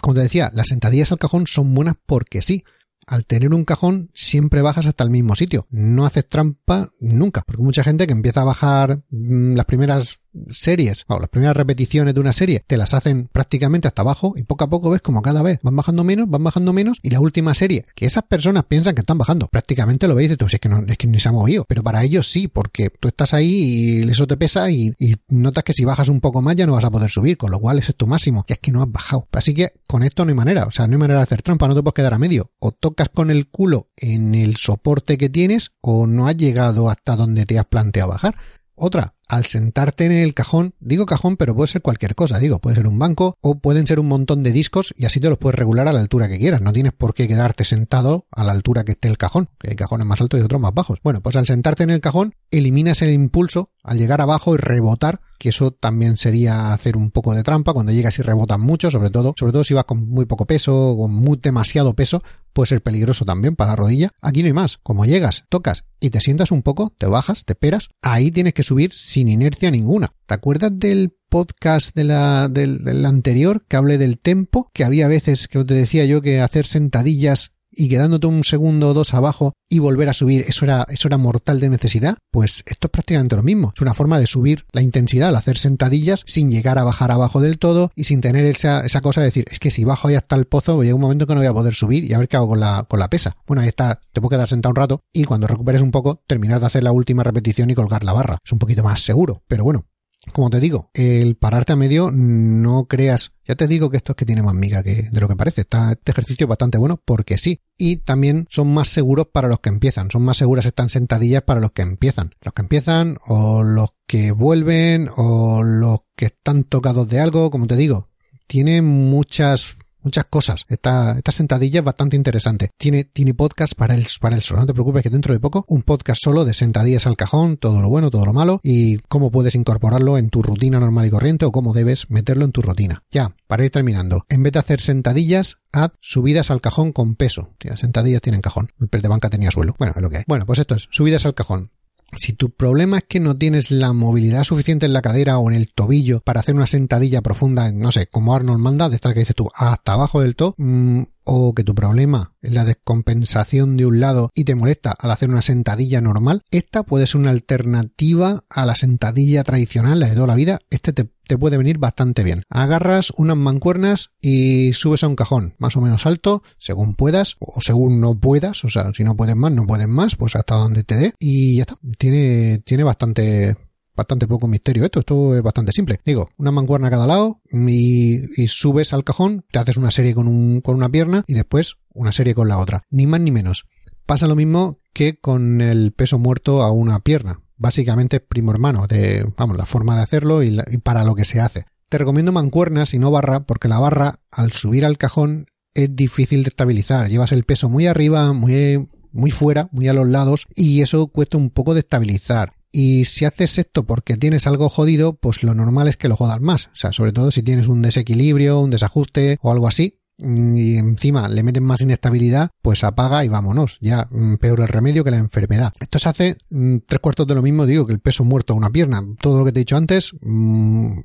Como 0.00 0.14
te 0.14 0.20
decía, 0.20 0.50
las 0.54 0.68
sentadillas 0.68 1.12
al 1.12 1.18
cajón 1.18 1.46
son 1.46 1.74
buenas 1.74 1.94
porque 2.06 2.42
sí 2.42 2.64
al 3.06 3.26
tener 3.26 3.52
un 3.52 3.64
cajón 3.64 4.10
siempre 4.14 4.62
bajas 4.62 4.86
hasta 4.86 5.04
el 5.04 5.10
mismo 5.10 5.36
sitio. 5.36 5.66
No 5.70 6.06
haces 6.06 6.26
trampa 6.26 6.90
nunca. 7.00 7.42
Porque 7.46 7.62
mucha 7.62 7.84
gente 7.84 8.06
que 8.06 8.12
empieza 8.12 8.42
a 8.42 8.44
bajar 8.44 9.02
mm, 9.10 9.54
las 9.54 9.66
primeras 9.66 10.20
series. 10.50 11.04
O 11.08 11.18
las 11.18 11.28
primeras 11.28 11.56
repeticiones 11.56 12.14
de 12.14 12.20
una 12.20 12.32
serie 12.32 12.64
te 12.66 12.76
las 12.76 12.94
hacen 12.94 13.28
prácticamente 13.32 13.88
hasta 13.88 14.02
abajo 14.02 14.34
y 14.36 14.44
poco 14.44 14.64
a 14.64 14.70
poco 14.70 14.90
ves 14.90 15.02
como 15.02 15.22
cada 15.22 15.42
vez 15.42 15.58
van 15.62 15.76
bajando 15.76 16.04
menos, 16.04 16.28
van 16.28 16.44
bajando 16.44 16.72
menos 16.72 16.98
y 17.02 17.10
la 17.10 17.20
última 17.20 17.54
serie 17.54 17.86
que 17.94 18.06
esas 18.06 18.24
personas 18.24 18.64
piensan 18.64 18.94
que 18.94 19.00
están 19.00 19.18
bajando 19.18 19.48
prácticamente 19.48 20.08
lo 20.08 20.14
veis 20.14 20.32
y 20.32 20.36
tú 20.36 20.46
es 20.46 20.58
que 20.58 20.68
no, 20.68 20.84
es 20.86 20.96
que 20.96 21.06
ni 21.06 21.20
se 21.20 21.28
ha 21.28 21.32
movido 21.32 21.64
pero 21.68 21.82
para 21.82 22.02
ellos 22.02 22.30
sí 22.30 22.48
porque 22.48 22.90
tú 22.90 23.08
estás 23.08 23.34
ahí 23.34 24.02
y 24.04 24.10
eso 24.10 24.26
te 24.26 24.36
pesa 24.36 24.70
y, 24.70 24.92
y 24.98 25.16
notas 25.28 25.64
que 25.64 25.72
si 25.72 25.84
bajas 25.84 26.08
un 26.08 26.20
poco 26.20 26.42
más 26.42 26.56
ya 26.56 26.66
no 26.66 26.72
vas 26.72 26.84
a 26.84 26.90
poder 26.90 27.10
subir 27.10 27.36
con 27.36 27.50
lo 27.50 27.58
cual 27.58 27.78
es 27.78 27.94
tu 27.96 28.06
máximo 28.06 28.44
y 28.48 28.52
es 28.52 28.58
que 28.58 28.72
no 28.72 28.82
has 28.82 28.90
bajado. 28.90 29.28
Así 29.32 29.54
que 29.54 29.72
con 29.86 30.02
esto 30.02 30.24
no 30.24 30.30
hay 30.30 30.36
manera 30.36 30.64
o 30.64 30.70
sea 30.70 30.86
no 30.86 30.94
hay 30.94 30.98
manera 30.98 31.20
de 31.20 31.24
hacer 31.24 31.42
trampa 31.42 31.68
no 31.68 31.74
te 31.74 31.82
puedes 31.82 31.94
quedar 31.94 32.14
a 32.14 32.18
medio. 32.18 32.50
O 32.58 32.72
con 33.12 33.30
el 33.30 33.48
culo 33.48 33.90
en 33.96 34.34
el 34.34 34.56
soporte 34.56 35.18
que 35.18 35.28
tienes 35.28 35.72
o 35.80 36.06
no 36.06 36.26
has 36.26 36.36
llegado 36.36 36.90
hasta 36.90 37.16
donde 37.16 37.46
te 37.46 37.58
has 37.58 37.66
planteado 37.66 38.10
bajar. 38.10 38.36
Otra, 38.74 39.13
al 39.28 39.44
sentarte 39.44 40.04
en 40.06 40.12
el 40.12 40.34
cajón, 40.34 40.74
digo 40.80 41.06
cajón, 41.06 41.36
pero 41.36 41.54
puede 41.54 41.68
ser 41.68 41.82
cualquier 41.82 42.14
cosa, 42.14 42.38
digo, 42.38 42.58
puede 42.58 42.76
ser 42.76 42.86
un 42.86 42.98
banco 42.98 43.36
o 43.40 43.58
pueden 43.58 43.86
ser 43.86 44.00
un 44.00 44.08
montón 44.08 44.42
de 44.42 44.52
discos 44.52 44.94
y 44.96 45.06
así 45.06 45.20
te 45.20 45.28
los 45.28 45.38
puedes 45.38 45.58
regular 45.58 45.88
a 45.88 45.92
la 45.92 46.00
altura 46.00 46.28
que 46.28 46.38
quieras, 46.38 46.60
no 46.60 46.72
tienes 46.72 46.92
por 46.92 47.14
qué 47.14 47.28
quedarte 47.28 47.64
sentado 47.64 48.26
a 48.30 48.44
la 48.44 48.52
altura 48.52 48.84
que 48.84 48.92
esté 48.92 49.08
el 49.08 49.18
cajón, 49.18 49.48
que 49.58 49.70
hay 49.70 49.76
cajones 49.76 50.06
más 50.06 50.20
altos 50.20 50.40
y 50.40 50.42
otros 50.42 50.60
más 50.60 50.74
bajos. 50.74 50.98
Bueno, 51.02 51.20
pues 51.20 51.36
al 51.36 51.46
sentarte 51.46 51.84
en 51.84 51.90
el 51.90 52.00
cajón, 52.00 52.34
eliminas 52.50 53.02
el 53.02 53.12
impulso 53.12 53.70
al 53.82 53.98
llegar 53.98 54.20
abajo 54.20 54.54
y 54.54 54.58
rebotar, 54.58 55.20
que 55.38 55.50
eso 55.50 55.72
también 55.72 56.16
sería 56.16 56.72
hacer 56.72 56.96
un 56.96 57.10
poco 57.10 57.34
de 57.34 57.42
trampa 57.42 57.74
cuando 57.74 57.92
llegas 57.92 58.18
y 58.18 58.22
rebotas 58.22 58.58
mucho, 58.58 58.90
sobre 58.90 59.10
todo, 59.10 59.34
sobre 59.38 59.52
todo 59.52 59.62
si 59.62 59.74
vas 59.74 59.84
con 59.84 60.08
muy 60.08 60.24
poco 60.24 60.46
peso 60.46 60.90
o 60.90 61.02
con 61.02 61.12
muy 61.12 61.38
demasiado 61.42 61.94
peso, 61.94 62.22
puede 62.54 62.68
ser 62.68 62.82
peligroso 62.82 63.26
también 63.26 63.56
para 63.56 63.72
la 63.72 63.76
rodilla. 63.76 64.10
Aquí 64.22 64.42
no 64.42 64.46
hay 64.46 64.52
más. 64.54 64.78
Como 64.82 65.04
llegas, 65.04 65.44
tocas 65.50 65.84
y 66.00 66.10
te 66.10 66.20
sientas 66.20 66.50
un 66.50 66.62
poco, 66.62 66.92
te 66.96 67.06
bajas, 67.06 67.44
te 67.44 67.52
esperas, 67.52 67.90
ahí 68.00 68.30
tienes 68.30 68.54
que 68.54 68.62
subir 68.62 68.92
sin 69.14 69.28
inercia 69.28 69.70
ninguna. 69.70 70.12
¿Te 70.26 70.34
acuerdas 70.34 70.72
del 70.74 71.16
podcast 71.28 71.94
de 71.94 72.02
la, 72.02 72.48
del, 72.48 73.06
anterior 73.06 73.64
que 73.68 73.76
hablé 73.76 73.96
del 73.96 74.18
tempo? 74.18 74.72
Que 74.74 74.82
había 74.82 75.06
veces 75.06 75.46
que 75.46 75.64
te 75.64 75.74
decía 75.74 76.04
yo 76.04 76.20
que 76.20 76.40
hacer 76.40 76.66
sentadillas 76.66 77.52
y 77.76 77.88
quedándote 77.88 78.26
un 78.26 78.44
segundo 78.44 78.90
o 78.90 78.94
dos 78.94 79.14
abajo 79.14 79.52
y 79.68 79.78
volver 79.78 80.08
a 80.08 80.12
subir, 80.12 80.42
eso 80.46 80.64
era, 80.64 80.86
eso 80.88 81.08
era 81.08 81.18
mortal 81.18 81.60
de 81.60 81.68
necesidad, 81.68 82.16
pues 82.30 82.62
esto 82.66 82.86
es 82.86 82.90
prácticamente 82.90 83.36
lo 83.36 83.42
mismo. 83.42 83.72
Es 83.74 83.82
una 83.82 83.94
forma 83.94 84.18
de 84.18 84.26
subir 84.26 84.64
la 84.72 84.82
intensidad 84.82 85.28
al 85.28 85.36
hacer 85.36 85.58
sentadillas 85.58 86.22
sin 86.26 86.50
llegar 86.50 86.78
a 86.78 86.84
bajar 86.84 87.10
abajo 87.10 87.40
del 87.40 87.58
todo 87.58 87.90
y 87.94 88.04
sin 88.04 88.20
tener 88.20 88.44
esa, 88.44 88.82
esa 88.84 89.00
cosa 89.00 89.20
de 89.20 89.26
decir, 89.26 89.44
es 89.50 89.58
que 89.58 89.70
si 89.70 89.84
bajo 89.84 90.08
ahí 90.08 90.14
hasta 90.14 90.36
el 90.36 90.46
pozo, 90.46 90.82
llega 90.82 90.94
un 90.94 91.00
momento 91.00 91.26
que 91.26 91.34
no 91.34 91.40
voy 91.40 91.48
a 91.48 91.54
poder 91.54 91.74
subir 91.74 92.04
y 92.04 92.12
a 92.12 92.18
ver 92.18 92.28
qué 92.28 92.36
hago 92.36 92.48
con 92.48 92.60
la, 92.60 92.86
con 92.88 93.00
la 93.00 93.08
pesa. 93.08 93.36
Bueno, 93.46 93.62
ahí 93.62 93.68
está, 93.68 94.00
te 94.12 94.20
puedo 94.20 94.30
quedar 94.30 94.48
sentado 94.48 94.70
un 94.70 94.76
rato 94.76 95.00
y 95.12 95.24
cuando 95.24 95.46
recuperes 95.46 95.82
un 95.82 95.90
poco, 95.90 96.22
terminar 96.26 96.60
de 96.60 96.66
hacer 96.66 96.84
la 96.84 96.92
última 96.92 97.22
repetición 97.22 97.70
y 97.70 97.74
colgar 97.74 98.04
la 98.04 98.12
barra. 98.12 98.38
Es 98.44 98.52
un 98.52 98.58
poquito 98.58 98.82
más 98.82 99.00
seguro, 99.00 99.42
pero 99.46 99.64
bueno, 99.64 99.86
como 100.32 100.50
te 100.50 100.60
digo, 100.60 100.90
el 100.94 101.36
pararte 101.36 101.72
a 101.72 101.76
medio 101.76 102.10
no 102.10 102.86
creas, 102.86 103.32
ya 103.46 103.54
te 103.54 103.66
digo 103.66 103.90
que 103.90 103.98
esto 103.98 104.12
es 104.12 104.16
que 104.16 104.24
tiene 104.24 104.42
más 104.42 104.54
miga 104.54 104.82
que 104.82 105.08
de 105.10 105.20
lo 105.20 105.28
que 105.28 105.36
parece. 105.36 105.62
Este 105.62 106.10
ejercicio 106.10 106.44
es 106.44 106.48
bastante 106.48 106.78
bueno 106.78 107.00
porque 107.04 107.38
sí. 107.38 107.60
Y 107.76 107.96
también 107.96 108.46
son 108.48 108.72
más 108.72 108.88
seguros 108.88 109.26
para 109.32 109.48
los 109.48 109.60
que 109.60 109.68
empiezan. 109.68 110.10
Son 110.10 110.22
más 110.22 110.38
seguras 110.38 110.64
estas 110.64 110.92
sentadillas 110.92 111.42
para 111.42 111.60
los 111.60 111.72
que 111.72 111.82
empiezan. 111.82 112.30
Los 112.40 112.54
que 112.54 112.62
empiezan 112.62 113.18
o 113.26 113.62
los 113.62 113.90
que 114.06 114.32
vuelven 114.32 115.10
o 115.16 115.62
los 115.62 116.00
que 116.16 116.26
están 116.26 116.64
tocados 116.64 117.08
de 117.08 117.20
algo, 117.20 117.50
como 117.50 117.66
te 117.66 117.76
digo. 117.76 118.08
Tiene 118.46 118.82
muchas 118.82 119.76
muchas 120.04 120.24
cosas. 120.26 120.64
Esta, 120.68 121.16
esta 121.16 121.32
sentadilla 121.32 121.80
es 121.80 121.84
bastante 121.84 122.16
interesante. 122.16 122.70
Tiene, 122.78 123.04
tiene 123.04 123.34
podcast 123.34 123.74
para 123.74 123.94
el, 123.94 124.06
para 124.20 124.36
el 124.36 124.42
solo. 124.42 124.60
No 124.60 124.66
te 124.66 124.74
preocupes 124.74 125.02
que 125.02 125.10
dentro 125.10 125.34
de 125.34 125.40
poco 125.40 125.64
un 125.68 125.82
podcast 125.82 126.22
solo 126.22 126.44
de 126.44 126.54
sentadillas 126.54 127.06
al 127.06 127.16
cajón, 127.16 127.56
todo 127.56 127.82
lo 127.82 127.88
bueno, 127.88 128.10
todo 128.10 128.26
lo 128.26 128.32
malo 128.32 128.60
y 128.62 128.98
cómo 129.08 129.30
puedes 129.30 129.54
incorporarlo 129.54 130.18
en 130.18 130.30
tu 130.30 130.42
rutina 130.42 130.78
normal 130.78 131.06
y 131.06 131.10
corriente 131.10 131.44
o 131.44 131.52
cómo 131.52 131.72
debes 131.72 132.10
meterlo 132.10 132.44
en 132.44 132.52
tu 132.52 132.62
rutina. 132.62 133.02
Ya, 133.10 133.34
para 133.46 133.64
ir 133.64 133.70
terminando. 133.70 134.24
En 134.28 134.42
vez 134.42 134.52
de 134.52 134.58
hacer 134.58 134.80
sentadillas, 134.80 135.56
haz 135.72 135.90
subidas 136.00 136.50
al 136.50 136.60
cajón 136.60 136.92
con 136.92 137.16
peso. 137.16 137.54
Las 137.62 137.80
sentadillas 137.80 138.20
tienen 138.20 138.42
cajón. 138.42 138.68
El 138.80 138.88
pez 138.88 139.02
de 139.02 139.08
banca 139.08 139.30
tenía 139.30 139.50
suelo. 139.50 139.74
Bueno, 139.78 139.94
es 139.96 140.02
lo 140.02 140.10
que 140.10 140.18
hay. 140.18 140.24
Bueno, 140.26 140.46
pues 140.46 140.58
esto 140.58 140.74
es 140.74 140.88
subidas 140.90 141.26
al 141.26 141.34
cajón. 141.34 141.70
Si 142.16 142.32
tu 142.32 142.50
problema 142.50 142.98
es 142.98 143.04
que 143.04 143.20
no 143.20 143.36
tienes 143.36 143.70
la 143.70 143.92
movilidad 143.92 144.44
suficiente 144.44 144.86
en 144.86 144.92
la 144.92 145.02
cadera 145.02 145.38
o 145.38 145.50
en 145.50 145.56
el 145.56 145.72
tobillo 145.72 146.20
para 146.20 146.40
hacer 146.40 146.54
una 146.54 146.66
sentadilla 146.66 147.22
profunda, 147.22 147.70
no 147.72 147.92
sé, 147.92 148.06
como 148.06 148.34
Arnold 148.34 148.60
manda, 148.60 148.88
de 148.88 148.96
esta 148.96 149.12
que 149.12 149.20
dices 149.20 149.36
tú, 149.36 149.50
hasta 149.54 149.94
abajo 149.94 150.20
del 150.20 150.36
todo, 150.36 150.54
mm, 150.58 151.02
o 151.24 151.54
que 151.54 151.64
tu 151.64 151.74
problema 151.74 152.34
es 152.42 152.52
la 152.52 152.64
descompensación 152.64 153.76
de 153.76 153.86
un 153.86 154.00
lado 154.00 154.30
y 154.34 154.44
te 154.44 154.54
molesta 154.54 154.94
al 154.98 155.10
hacer 155.10 155.30
una 155.30 155.42
sentadilla 155.42 156.00
normal, 156.00 156.42
esta 156.50 156.82
puede 156.82 157.06
ser 157.06 157.20
una 157.20 157.30
alternativa 157.30 158.44
a 158.48 158.66
la 158.66 158.74
sentadilla 158.74 159.42
tradicional, 159.42 160.00
la 160.00 160.08
de 160.08 160.14
toda 160.14 160.26
la 160.26 160.34
vida. 160.34 160.58
Este 160.70 160.92
te, 160.92 161.08
puede 161.38 161.56
venir 161.56 161.78
bastante 161.78 162.22
bien. 162.22 162.42
Agarras 162.50 163.10
unas 163.16 163.36
mancuernas 163.36 164.10
y 164.20 164.72
subes 164.74 165.02
a 165.02 165.08
un 165.08 165.16
cajón, 165.16 165.54
más 165.58 165.76
o 165.76 165.80
menos 165.80 166.06
alto, 166.06 166.42
según 166.58 166.94
puedas, 166.94 167.36
o 167.40 167.60
según 167.60 168.00
no 168.00 168.14
puedas, 168.20 168.62
o 168.64 168.68
sea, 168.68 168.92
si 168.94 169.04
no 169.04 169.16
puedes 169.16 169.34
más, 169.34 169.50
no 169.50 169.66
puedes 169.66 169.88
más, 169.88 170.16
pues 170.16 170.36
hasta 170.36 170.54
donde 170.54 170.84
te 170.84 170.96
dé, 170.96 171.14
y 171.18 171.56
ya 171.56 171.62
está. 171.62 171.78
Tiene, 171.98 172.58
tiene 172.58 172.84
bastante, 172.84 173.56
bastante 173.96 174.26
poco 174.26 174.48
misterio 174.48 174.84
esto, 174.84 175.00
esto 175.00 175.36
es 175.36 175.42
bastante 175.42 175.72
simple. 175.72 176.00
Digo, 176.04 176.28
una 176.36 176.50
mancuerna 176.50 176.88
a 176.88 176.90
cada 176.90 177.06
lado 177.06 177.40
y, 177.50 178.48
subes 178.48 178.92
al 178.92 179.04
cajón, 179.04 179.44
te 179.50 179.58
haces 179.58 179.76
una 179.76 179.90
serie 179.90 180.14
con, 180.14 180.28
un, 180.28 180.60
con 180.60 180.76
una 180.76 180.88
pierna 180.88 181.24
y 181.26 181.34
después 181.34 181.76
una 181.92 182.12
serie 182.12 182.34
con 182.34 182.48
la 182.48 182.58
otra. 182.58 182.84
Ni 182.90 183.06
más 183.06 183.20
ni 183.20 183.30
menos. 183.30 183.64
Pasa 184.06 184.26
lo 184.26 184.36
mismo 184.36 184.80
que 184.92 185.18
con 185.18 185.60
el 185.60 185.92
peso 185.92 186.18
muerto 186.18 186.62
a 186.62 186.70
una 186.70 187.00
pierna. 187.00 187.40
Básicamente 187.56 188.16
es 188.16 188.22
primo 188.22 188.52
hermano 188.52 188.86
de, 188.86 189.26
vamos, 189.36 189.56
la 189.56 189.66
forma 189.66 189.96
de 189.96 190.02
hacerlo 190.02 190.42
y, 190.42 190.58
y 190.70 190.78
para 190.78 191.04
lo 191.04 191.14
que 191.14 191.24
se 191.24 191.40
hace. 191.40 191.64
Te 191.88 191.98
recomiendo 191.98 192.32
mancuernas 192.32 192.92
y 192.94 192.98
no 192.98 193.10
barra 193.10 193.44
porque 193.44 193.68
la 193.68 193.78
barra 193.78 194.20
al 194.30 194.52
subir 194.52 194.84
al 194.84 194.98
cajón 194.98 195.46
es 195.74 195.94
difícil 195.94 196.42
de 196.42 196.48
estabilizar. 196.48 197.08
Llevas 197.08 197.32
el 197.32 197.44
peso 197.44 197.68
muy 197.68 197.86
arriba, 197.86 198.32
muy, 198.32 198.88
muy 199.12 199.30
fuera, 199.30 199.68
muy 199.72 199.88
a 199.88 199.92
los 199.92 200.08
lados 200.08 200.46
y 200.54 200.82
eso 200.82 201.06
cuesta 201.08 201.36
un 201.36 201.50
poco 201.50 201.74
de 201.74 201.80
estabilizar. 201.80 202.54
Y 202.76 203.04
si 203.04 203.24
haces 203.24 203.56
esto 203.58 203.84
porque 203.86 204.16
tienes 204.16 204.48
algo 204.48 204.68
jodido, 204.68 205.12
pues 205.12 205.44
lo 205.44 205.54
normal 205.54 205.86
es 205.86 205.96
que 205.96 206.08
lo 206.08 206.16
jodas 206.16 206.40
más. 206.40 206.66
O 206.66 206.76
sea, 206.76 206.92
sobre 206.92 207.12
todo 207.12 207.30
si 207.30 207.44
tienes 207.44 207.68
un 207.68 207.82
desequilibrio, 207.82 208.58
un 208.58 208.70
desajuste 208.70 209.38
o 209.42 209.52
algo 209.52 209.68
así, 209.68 210.00
y 210.18 210.76
encima 210.76 211.28
le 211.28 211.44
meten 211.44 211.62
más 211.62 211.82
inestabilidad, 211.82 212.50
pues 212.62 212.82
apaga 212.82 213.24
y 213.24 213.28
vámonos. 213.28 213.78
Ya 213.80 214.08
mm, 214.10 214.38
peor 214.38 214.60
el 214.60 214.66
remedio 214.66 215.04
que 215.04 215.12
la 215.12 215.18
enfermedad. 215.18 215.72
Esto 215.78 216.00
se 216.00 216.08
hace 216.08 216.36
mm, 216.50 216.78
tres 216.84 217.00
cuartos 217.00 217.28
de 217.28 217.36
lo 217.36 217.42
mismo, 217.42 217.64
digo, 217.64 217.86
que 217.86 217.92
el 217.92 218.00
peso 218.00 218.24
muerto 218.24 218.54
a 218.54 218.56
una 218.56 218.70
pierna. 218.70 219.04
Todo 219.20 219.38
lo 219.38 219.44
que 219.44 219.52
te 219.52 219.60
he 219.60 219.62
dicho 219.62 219.76
antes 219.76 220.12
mm, 220.20 220.98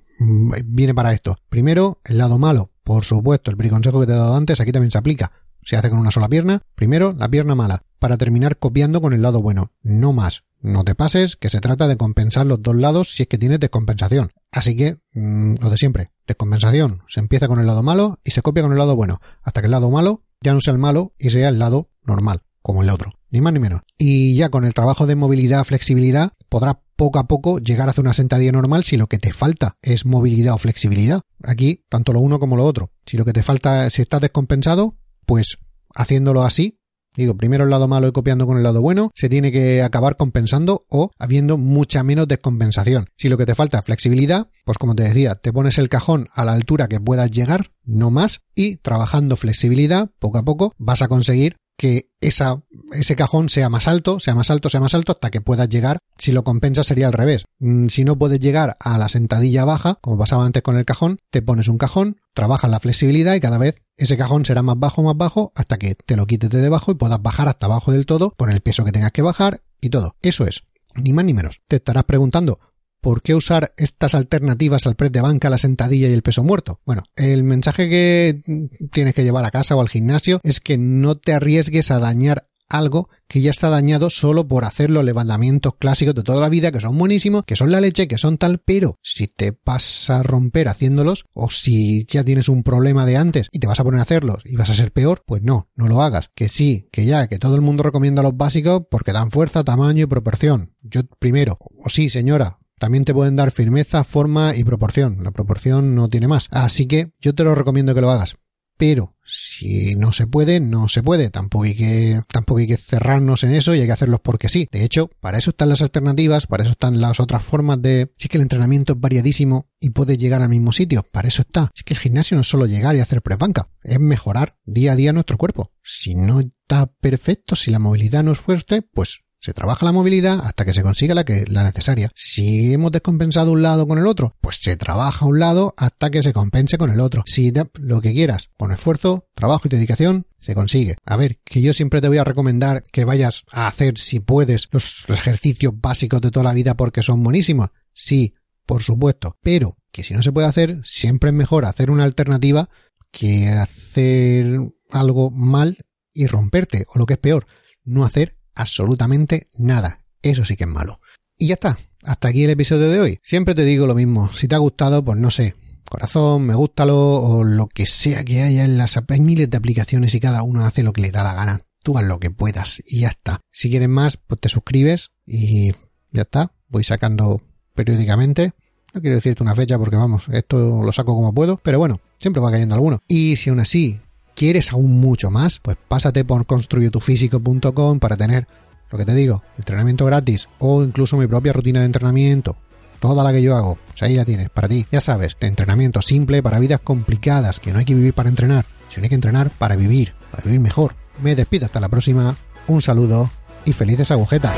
viene 0.66 0.96
para 0.96 1.14
esto. 1.14 1.38
Primero, 1.50 2.02
el 2.04 2.18
lado 2.18 2.40
malo. 2.40 2.72
Por 2.84 3.06
supuesto, 3.06 3.52
el 3.52 3.70
consejo 3.70 4.00
que 4.00 4.08
te 4.08 4.14
he 4.14 4.16
dado 4.16 4.36
antes 4.36 4.60
aquí 4.60 4.72
también 4.72 4.90
se 4.90 4.98
aplica. 4.98 5.32
Se 5.62 5.76
hace 5.76 5.92
con 5.92 6.00
una 6.00 6.10
sola 6.10 6.30
pierna. 6.30 6.64
Primero, 6.74 7.14
la 7.16 7.30
pierna 7.30 7.54
mala. 7.54 7.84
Para 8.00 8.18
terminar 8.18 8.58
copiando 8.58 9.02
con 9.02 9.14
el 9.14 9.22
lado 9.22 9.42
bueno. 9.42 9.72
No 9.82 10.14
más. 10.14 10.44
No 10.62 10.84
te 10.84 10.96
pases, 10.96 11.38
que 11.38 11.50
se 11.50 11.60
trata 11.60 11.88
de 11.88 11.96
compensar 11.96 12.46
los 12.46 12.62
dos 12.62 12.76
lados 12.76 13.12
si 13.12 13.24
es 13.24 13.30
que 13.30 13.38
tienes 13.38 13.60
descompensación. 13.60 14.32
Así 14.52 14.76
que, 14.76 14.98
mm, 15.14 15.56
lo 15.62 15.70
de 15.70 15.78
siempre, 15.78 16.10
descompensación. 16.28 17.04
Se 17.08 17.20
empieza 17.20 17.48
con 17.48 17.60
el 17.60 17.68
lado 17.68 17.84
malo 17.84 18.20
y 18.24 18.32
se 18.32 18.42
copia 18.42 18.64
con 18.64 18.72
el 18.72 18.78
lado 18.78 18.96
bueno, 18.96 19.22
hasta 19.42 19.62
que 19.62 19.66
el 19.66 19.72
lado 19.72 19.90
malo 19.90 20.24
ya 20.42 20.54
no 20.54 20.60
sea 20.60 20.74
el 20.74 20.80
malo 20.80 21.14
y 21.18 21.30
sea 21.30 21.50
el 21.50 21.60
lado 21.60 21.90
normal, 22.04 22.44
como 22.62 22.84
el 22.84 22.90
otro, 22.90 23.12
ni 23.30 23.40
más 23.42 23.54
ni 23.54 23.60
menos. 23.60 23.82
Y 23.98 24.36
ya 24.36 24.50
con 24.50 24.66
el 24.66 24.74
trabajo 24.74 25.06
de 25.06 25.16
movilidad, 25.16 25.64
flexibilidad, 25.64 26.32
podrás 26.50 26.76
poco 26.96 27.20
a 27.20 27.28
poco 27.28 27.60
llegar 27.60 27.88
a 27.88 27.92
hacer 27.92 28.04
una 28.04 28.14
sentadilla 28.14 28.52
normal 28.52 28.84
si 28.84 28.98
lo 28.98 29.08
que 29.08 29.20
te 29.20 29.32
falta 29.32 29.78
es 29.82 30.06
movilidad 30.06 30.56
o 30.56 30.58
flexibilidad. 30.58 31.22
Aquí, 31.44 31.86
tanto 31.88 32.12
lo 32.12 32.20
uno 32.20 32.40
como 32.40 32.58
lo 32.58 32.66
otro. 32.66 32.92
Si 33.06 33.16
lo 33.16 33.24
que 33.24 33.34
te 33.34 33.44
falta, 33.44 33.90
si 33.90 34.02
estás 34.02 34.20
descompensado, 34.20 34.98
pues 35.26 35.58
haciéndolo 35.96 36.44
así, 36.44 36.79
Digo, 37.20 37.36
primero 37.36 37.66
el 37.66 37.70
lado 37.70 37.90
malo 37.90 38.08
y 38.08 38.14
copiando 38.14 38.48
con 38.48 38.56
el 38.56 38.64
lado 38.64 38.82
bueno, 38.82 39.12
se 39.14 39.28
tiene 39.28 39.52
que 39.52 39.84
acabar 39.84 40.16
compensando 40.16 40.86
o 40.90 41.12
habiendo 41.20 41.58
mucha 41.58 42.02
menos 42.02 42.30
descompensación. 42.30 43.10
Si 43.18 43.28
lo 43.28 43.38
que 43.38 43.46
te 43.46 43.56
falta 43.56 43.80
es 43.80 43.84
flexibilidad, 43.84 44.48
pues 44.64 44.78
como 44.78 44.96
te 44.96 45.04
decía, 45.04 45.36
te 45.36 45.52
pones 45.52 45.78
el 45.80 45.90
cajón 45.90 46.30
a 46.34 46.46
la 46.46 46.54
altura 46.54 46.88
que 46.88 47.02
puedas 47.02 47.30
llegar, 47.30 47.72
no 47.84 48.10
más, 48.10 48.44
y 48.56 48.78
trabajando 48.78 49.36
flexibilidad, 49.36 50.10
poco 50.18 50.38
a 50.38 50.46
poco, 50.46 50.74
vas 50.78 51.02
a 51.02 51.10
conseguir 51.10 51.58
que 51.80 52.12
ese 52.20 53.16
cajón 53.16 53.48
sea 53.48 53.70
más 53.70 53.88
alto, 53.88 54.20
sea 54.20 54.36
más 54.36 54.52
alto, 54.52 54.70
sea 54.70 54.82
más 54.82 54.94
alto 54.94 55.14
hasta 55.14 55.32
que 55.32 55.40
puedas 55.40 55.70
llegar. 55.70 55.98
Si 56.18 56.34
lo 56.34 56.44
compensas 56.44 56.86
sería 56.86 57.08
al 57.08 57.14
revés. 57.14 57.46
Mm, 57.60 57.88
si 57.88 58.04
no 58.04 58.18
puedes 58.18 58.42
llegar 58.42 58.76
a 58.82 58.98
la 58.98 59.08
sentadilla 59.08 59.64
baja, 59.64 59.98
como 60.02 60.18
pasaba 60.18 60.46
antes 60.46 60.62
con 60.62 60.76
el 60.76 60.84
cajón, 60.84 61.20
te 61.32 61.42
pones 61.42 61.70
un 61.70 61.78
cajón, 61.78 62.18
trabajas 62.34 62.70
la 62.70 62.82
flexibilidad 62.82 63.34
y 63.34 63.40
cada 63.40 63.58
vez 63.58 63.82
ese 63.96 64.18
cajón 64.18 64.46
será 64.46 64.62
más 64.62 64.78
bajo, 64.78 65.04
más 65.04 65.16
bajo, 65.16 65.54
hasta 65.56 65.78
que 65.78 65.96
te 65.96 66.18
lo 66.18 66.28
quites 66.28 66.50
de 66.50 66.60
debajo 66.60 66.92
y 66.92 66.96
puedas 66.96 67.22
bajar 67.22 67.48
hasta 67.48 67.68
abajo 67.68 67.94
del 67.94 68.06
todo 68.06 68.32
con 68.32 68.52
el 68.52 68.60
peso 68.60 68.84
que 68.84 68.92
tengas 68.92 69.14
que 69.14 69.22
bajar 69.22 69.62
y 69.80 69.90
todo. 69.90 70.18
Eso 70.22 70.46
es. 70.46 70.64
Ni 70.96 71.14
más 71.14 71.24
ni 71.24 71.34
menos. 71.34 71.62
Te 71.70 71.78
estarás 71.78 72.04
preguntando, 72.04 72.60
¿Por 73.02 73.22
qué 73.22 73.36
usar 73.36 73.74
estas 73.78 74.14
alternativas 74.16 74.86
al 74.86 74.96
press 74.96 75.12
de 75.12 75.22
banca, 75.22 75.50
la 75.50 75.58
sentadilla 75.58 76.10
y 76.10 76.14
el 76.14 76.22
peso 76.22 76.44
muerto? 76.44 76.82
Bueno, 76.86 77.04
el 77.16 77.44
mensaje 77.44 77.90
que 77.90 78.44
tienes 78.92 79.14
que 79.14 79.24
llevar 79.24 79.46
a 79.46 79.52
casa 79.52 79.76
o 79.76 79.82
al 79.82 79.90
gimnasio 79.90 80.40
es 80.44 80.60
que 80.60 80.78
no 80.78 81.16
te 81.16 81.34
arriesgues 81.34 81.92
a 81.92 82.00
dañar 82.00 82.50
algo 82.70 83.10
que 83.28 83.42
ya 83.42 83.52
está 83.52 83.70
dañado 83.70 84.10
solo 84.10 84.48
por 84.48 84.64
hacer 84.64 84.90
los 84.90 85.04
levantamientos 85.04 85.74
clásicos 85.78 86.16
de 86.16 86.24
toda 86.24 86.40
la 86.40 86.50
vida, 86.50 86.72
que 86.72 86.80
son 86.80 86.98
buenísimos, 86.98 87.44
que 87.44 87.56
son 87.56 87.72
la 87.72 87.82
leche, 87.82 88.08
que 88.08 88.18
son 88.18 88.38
tal, 88.38 88.60
pero 88.60 88.98
si 89.02 89.28
te 89.28 89.58
vas 89.66 90.10
a 90.10 90.24
romper 90.24 90.68
haciéndolos, 90.68 91.26
o 91.34 91.50
si 91.50 92.06
ya 92.06 92.24
tienes 92.24 92.50
un 92.50 92.64
problema 92.64 93.06
de 93.06 93.18
antes 93.18 93.48
y 93.52 93.60
te 93.60 93.68
vas 93.68 93.80
a 93.80 93.84
poner 93.84 94.00
a 94.00 94.04
hacerlos 94.04 94.44
y 94.46 94.56
vas 94.56 94.70
a 94.70 94.76
ser 94.76 94.92
peor, 94.92 95.24
pues 95.26 95.42
no, 95.42 95.70
no 95.76 95.88
lo 95.88 96.02
hagas. 96.02 96.30
Que 96.34 96.50
sí, 96.50 96.88
que 96.92 97.06
ya, 97.06 97.28
que 97.28 97.40
todo 97.40 97.56
el 97.56 97.62
mundo 97.62 97.84
recomienda 97.84 98.24
los 98.24 98.38
básicos 98.38 98.84
porque 98.90 99.14
dan 99.14 99.32
fuerza, 99.32 99.64
tamaño 99.64 100.04
y 100.04 100.08
proporción. 100.08 100.76
Yo 100.82 101.02
primero, 101.20 101.58
o 101.60 101.90
sí, 101.90 102.10
señora, 102.10 102.60
también 102.80 103.06
te 103.06 103.14
pueden 103.14 103.36
dar 103.36 103.52
firmeza, 103.52 104.04
forma 104.04 104.56
y 104.56 104.64
proporción. 104.64 105.24
La 105.24 105.32
proporción 105.32 105.96
no 105.96 106.10
tiene 106.10 106.28
más. 106.28 106.48
Así 106.52 106.88
que 106.88 107.12
yo 107.20 107.36
te 107.36 107.44
lo 107.44 107.54
recomiendo 107.54 107.94
que 107.94 108.02
lo 108.02 108.10
hagas. 108.10 108.36
Pero 108.78 109.18
si 109.26 109.96
no 109.96 110.14
se 110.14 110.26
puede, 110.26 110.62
no 110.62 110.88
se 110.88 111.04
puede. 111.04 111.30
Tampoco 111.30 111.66
hay 111.66 111.76
que, 111.76 112.22
tampoco 112.30 112.60
hay 112.60 112.68
que 112.68 112.78
cerrarnos 112.78 113.44
en 113.44 113.52
eso 113.52 113.76
y 113.76 113.82
hay 113.82 113.88
que 113.88 113.92
hacerlos 113.92 114.22
porque 114.22 114.48
sí. 114.48 114.70
De 114.72 114.86
hecho, 114.86 115.10
para 115.20 115.38
eso 115.38 115.50
están 115.50 115.68
las 115.68 115.82
alternativas, 115.82 116.48
para 116.48 116.64
eso 116.64 116.72
están 116.72 117.02
las 117.02 117.20
otras 117.20 117.44
formas 117.44 117.82
de. 117.82 118.14
Sí 118.16 118.30
que 118.30 118.38
el 118.38 118.44
entrenamiento 118.44 118.94
es 118.94 119.00
variadísimo 119.02 119.68
y 119.82 119.90
puede 119.90 120.18
llegar 120.18 120.42
al 120.42 120.48
mismo 120.48 120.72
sitio. 120.72 121.04
Para 121.12 121.28
eso 121.28 121.42
está. 121.42 121.70
Sí 121.76 121.84
que 121.84 121.94
el 121.94 122.00
gimnasio 122.00 122.36
no 122.36 122.42
es 122.42 122.48
solo 122.48 122.68
llegar 122.68 122.96
y 122.96 123.02
hacer 123.02 123.22
prebanca, 123.22 123.70
es 123.84 124.00
mejorar 124.00 124.56
día 124.64 124.94
a 124.94 124.96
día 124.96 125.12
nuestro 125.12 125.38
cuerpo. 125.38 125.74
Si 125.84 126.16
no 126.16 126.40
está 126.40 126.90
perfecto, 127.02 127.58
si 127.58 127.72
la 127.72 127.80
movilidad 127.80 128.24
no 128.24 128.32
es 128.32 128.40
fuerte, 128.40 128.82
pues 128.82 129.20
se 129.40 129.54
trabaja 129.54 129.86
la 129.86 129.92
movilidad 129.92 130.42
hasta 130.46 130.66
que 130.66 130.74
se 130.74 130.84
consiga 130.84 131.16
la 131.16 131.24
que 131.24 131.46
la 131.48 131.64
necesaria. 131.64 132.12
Si 132.14 132.74
hemos 132.74 132.92
descompensado 132.92 133.52
un 133.52 133.62
lado 133.62 133.88
con 133.88 133.98
el 133.98 134.08
otro, 134.08 134.36
pues 134.42 134.58
se 134.58 134.76
trabaja 134.76 135.26
un 135.26 135.40
lado 135.40 135.74
hasta 135.78 136.10
que 136.10 136.22
se 136.22 136.34
compense 136.34 136.78
con 136.78 136.92
el 136.92 137.00
otro. 137.00 137.24
Si 137.26 137.54
lo 137.80 138.02
que 138.02 138.14
quieras, 138.14 138.50
con 138.58 138.72
esfuerzo, 138.72 139.28
trabajo 139.34 139.64
y 139.66 139.70
dedicación, 139.70 140.28
se 140.38 140.56
consigue. 140.56 140.98
A 141.06 141.18
ver, 141.18 141.40
que 141.44 141.62
yo 141.62 141.74
siempre 141.74 142.02
te 142.02 142.10
voy 142.10 142.18
a 142.18 142.24
recomendar 142.24 142.84
que 142.92 143.06
vayas 143.06 143.46
a 143.52 143.68
hacer, 143.68 143.98
si 143.98 144.20
puedes, 144.20 144.68
los 144.72 145.06
ejercicios 145.10 145.74
básicos 145.76 146.22
de 146.22 146.32
toda 146.32 146.46
la 146.46 146.54
vida 146.54 146.76
porque 146.76 147.04
son 147.04 147.24
buenísimos. 147.24 147.70
Sí, 147.94 148.34
por 148.66 148.84
supuesto. 148.84 149.38
Pero 149.42 149.78
que 149.92 150.04
si 150.04 150.14
no 150.14 150.22
se 150.22 150.32
puede 150.32 150.48
hacer, 150.48 150.82
siempre 150.84 151.30
es 151.30 151.36
mejor 151.36 151.66
hacer 151.66 151.92
una 151.92 152.04
alternativa 152.04 152.70
que 153.12 153.50
hacer 153.50 154.60
algo 154.92 155.32
mal 155.32 155.78
y 156.14 156.28
romperte. 156.28 156.86
O 156.94 157.00
lo 157.00 157.06
que 157.06 157.14
es 157.14 157.20
peor, 157.20 157.48
no 157.84 158.06
hacer 158.06 158.39
absolutamente 158.60 159.48
nada. 159.58 160.02
Eso 160.22 160.44
sí 160.44 160.56
que 160.56 160.66
es 160.66 160.70
malo. 160.70 161.00
Y 161.38 161.48
ya 161.48 161.54
está. 161.54 161.78
Hasta 162.04 162.28
aquí 162.28 162.44
el 162.44 162.50
episodio 162.50 162.90
de 162.90 163.00
hoy. 163.00 163.20
Siempre 163.24 163.56
te 163.56 163.64
digo 163.64 163.88
lo 163.88 163.96
mismo. 163.96 164.32
Si 164.34 164.48
te 164.48 164.56
ha 164.56 164.60
gustado, 164.60 165.04
pues 165.04 165.18
no 165.18 165.32
sé. 165.32 165.56
Corazón, 165.90 166.46
me 166.46 166.54
gustalo 166.54 166.98
o 166.98 167.44
lo 167.44 167.68
que 167.68 167.86
sea 167.86 168.24
que 168.24 168.44
haya 168.44 168.66
en 168.66 168.78
las 168.78 169.00
hay 169.08 169.22
miles 169.22 169.50
de 169.50 169.58
aplicaciones 169.58 170.14
y 170.14 170.20
cada 170.20 170.44
uno 170.44 170.64
hace 170.66 170.84
lo 170.84 170.94
que 170.94 171.02
le 171.02 171.12
da 171.12 171.24
la 171.24 171.34
gana. 171.34 171.62
Tú 171.82 171.98
haz 171.98 172.06
lo 172.06 172.20
que 172.20 172.30
puedas 172.30 172.82
y 172.86 173.00
ya 173.02 173.08
está. 173.08 173.40
Si 173.52 173.70
quieres 173.70 173.90
más, 173.90 174.18
pues 174.18 174.40
te 174.40 174.50
suscribes 174.50 175.12
y 175.26 175.72
ya 176.12 176.24
está. 176.24 176.52
Voy 176.68 176.84
sacando 176.84 177.42
periódicamente. 177.74 178.52
No 178.94 179.02
quiero 179.02 179.16
decirte 179.16 179.42
una 179.42 179.56
fecha 179.56 179.80
porque 179.80 179.96
vamos, 179.96 180.28
esto 180.32 180.84
lo 180.84 180.92
saco 180.92 181.16
como 181.16 181.34
puedo, 181.34 181.58
pero 181.58 181.80
bueno, 181.80 182.02
siempre 182.18 182.42
va 182.42 182.52
cayendo 182.52 182.76
alguno. 182.76 183.02
Y 183.08 183.36
si 183.36 183.50
aún 183.50 183.60
así 183.60 184.00
quieres 184.40 184.72
aún 184.72 185.02
mucho 185.02 185.30
más, 185.30 185.60
pues 185.60 185.76
pásate 185.86 186.24
por 186.24 186.46
construyetufísico.com 186.46 188.00
para 188.00 188.16
tener 188.16 188.48
lo 188.90 188.98
que 188.98 189.04
te 189.04 189.14
digo, 189.14 189.44
entrenamiento 189.58 190.06
gratis 190.06 190.48
o 190.60 190.82
incluso 190.82 191.18
mi 191.18 191.28
propia 191.28 191.52
rutina 191.52 191.82
de 191.82 191.88
entrenamiento. 191.88 192.56
Toda 193.02 193.22
la 193.26 193.34
que 193.34 193.42
yo 193.42 193.58
hago, 193.58 193.78
pues 193.90 194.02
ahí 194.02 194.16
la 194.16 194.24
tienes, 194.24 194.50
para 194.50 194.70
ti. 194.70 194.86
Ya 194.94 195.02
sabes, 195.02 195.36
de 195.42 195.48
entrenamiento 195.48 196.02
simple 196.02 196.42
para 196.42 196.60
vidas 196.60 196.80
complicadas, 196.82 197.60
que 197.60 197.74
no 197.74 197.80
hay 197.80 197.86
que 197.86 197.96
vivir 197.96 198.14
para 198.14 198.30
entrenar, 198.30 198.66
sino 198.88 199.04
hay 199.04 199.10
que 199.10 199.16
entrenar 199.16 199.50
para 199.50 199.76
vivir, 199.76 200.14
para 200.32 200.44
vivir 200.44 200.62
mejor. 200.62 200.96
Me 201.22 201.36
despido 201.36 201.66
hasta 201.66 201.82
la 201.82 201.90
próxima, 201.90 202.38
un 202.68 202.82
saludo 202.82 203.30
y 203.66 203.74
felices 203.74 204.10
agujetas. 204.10 204.56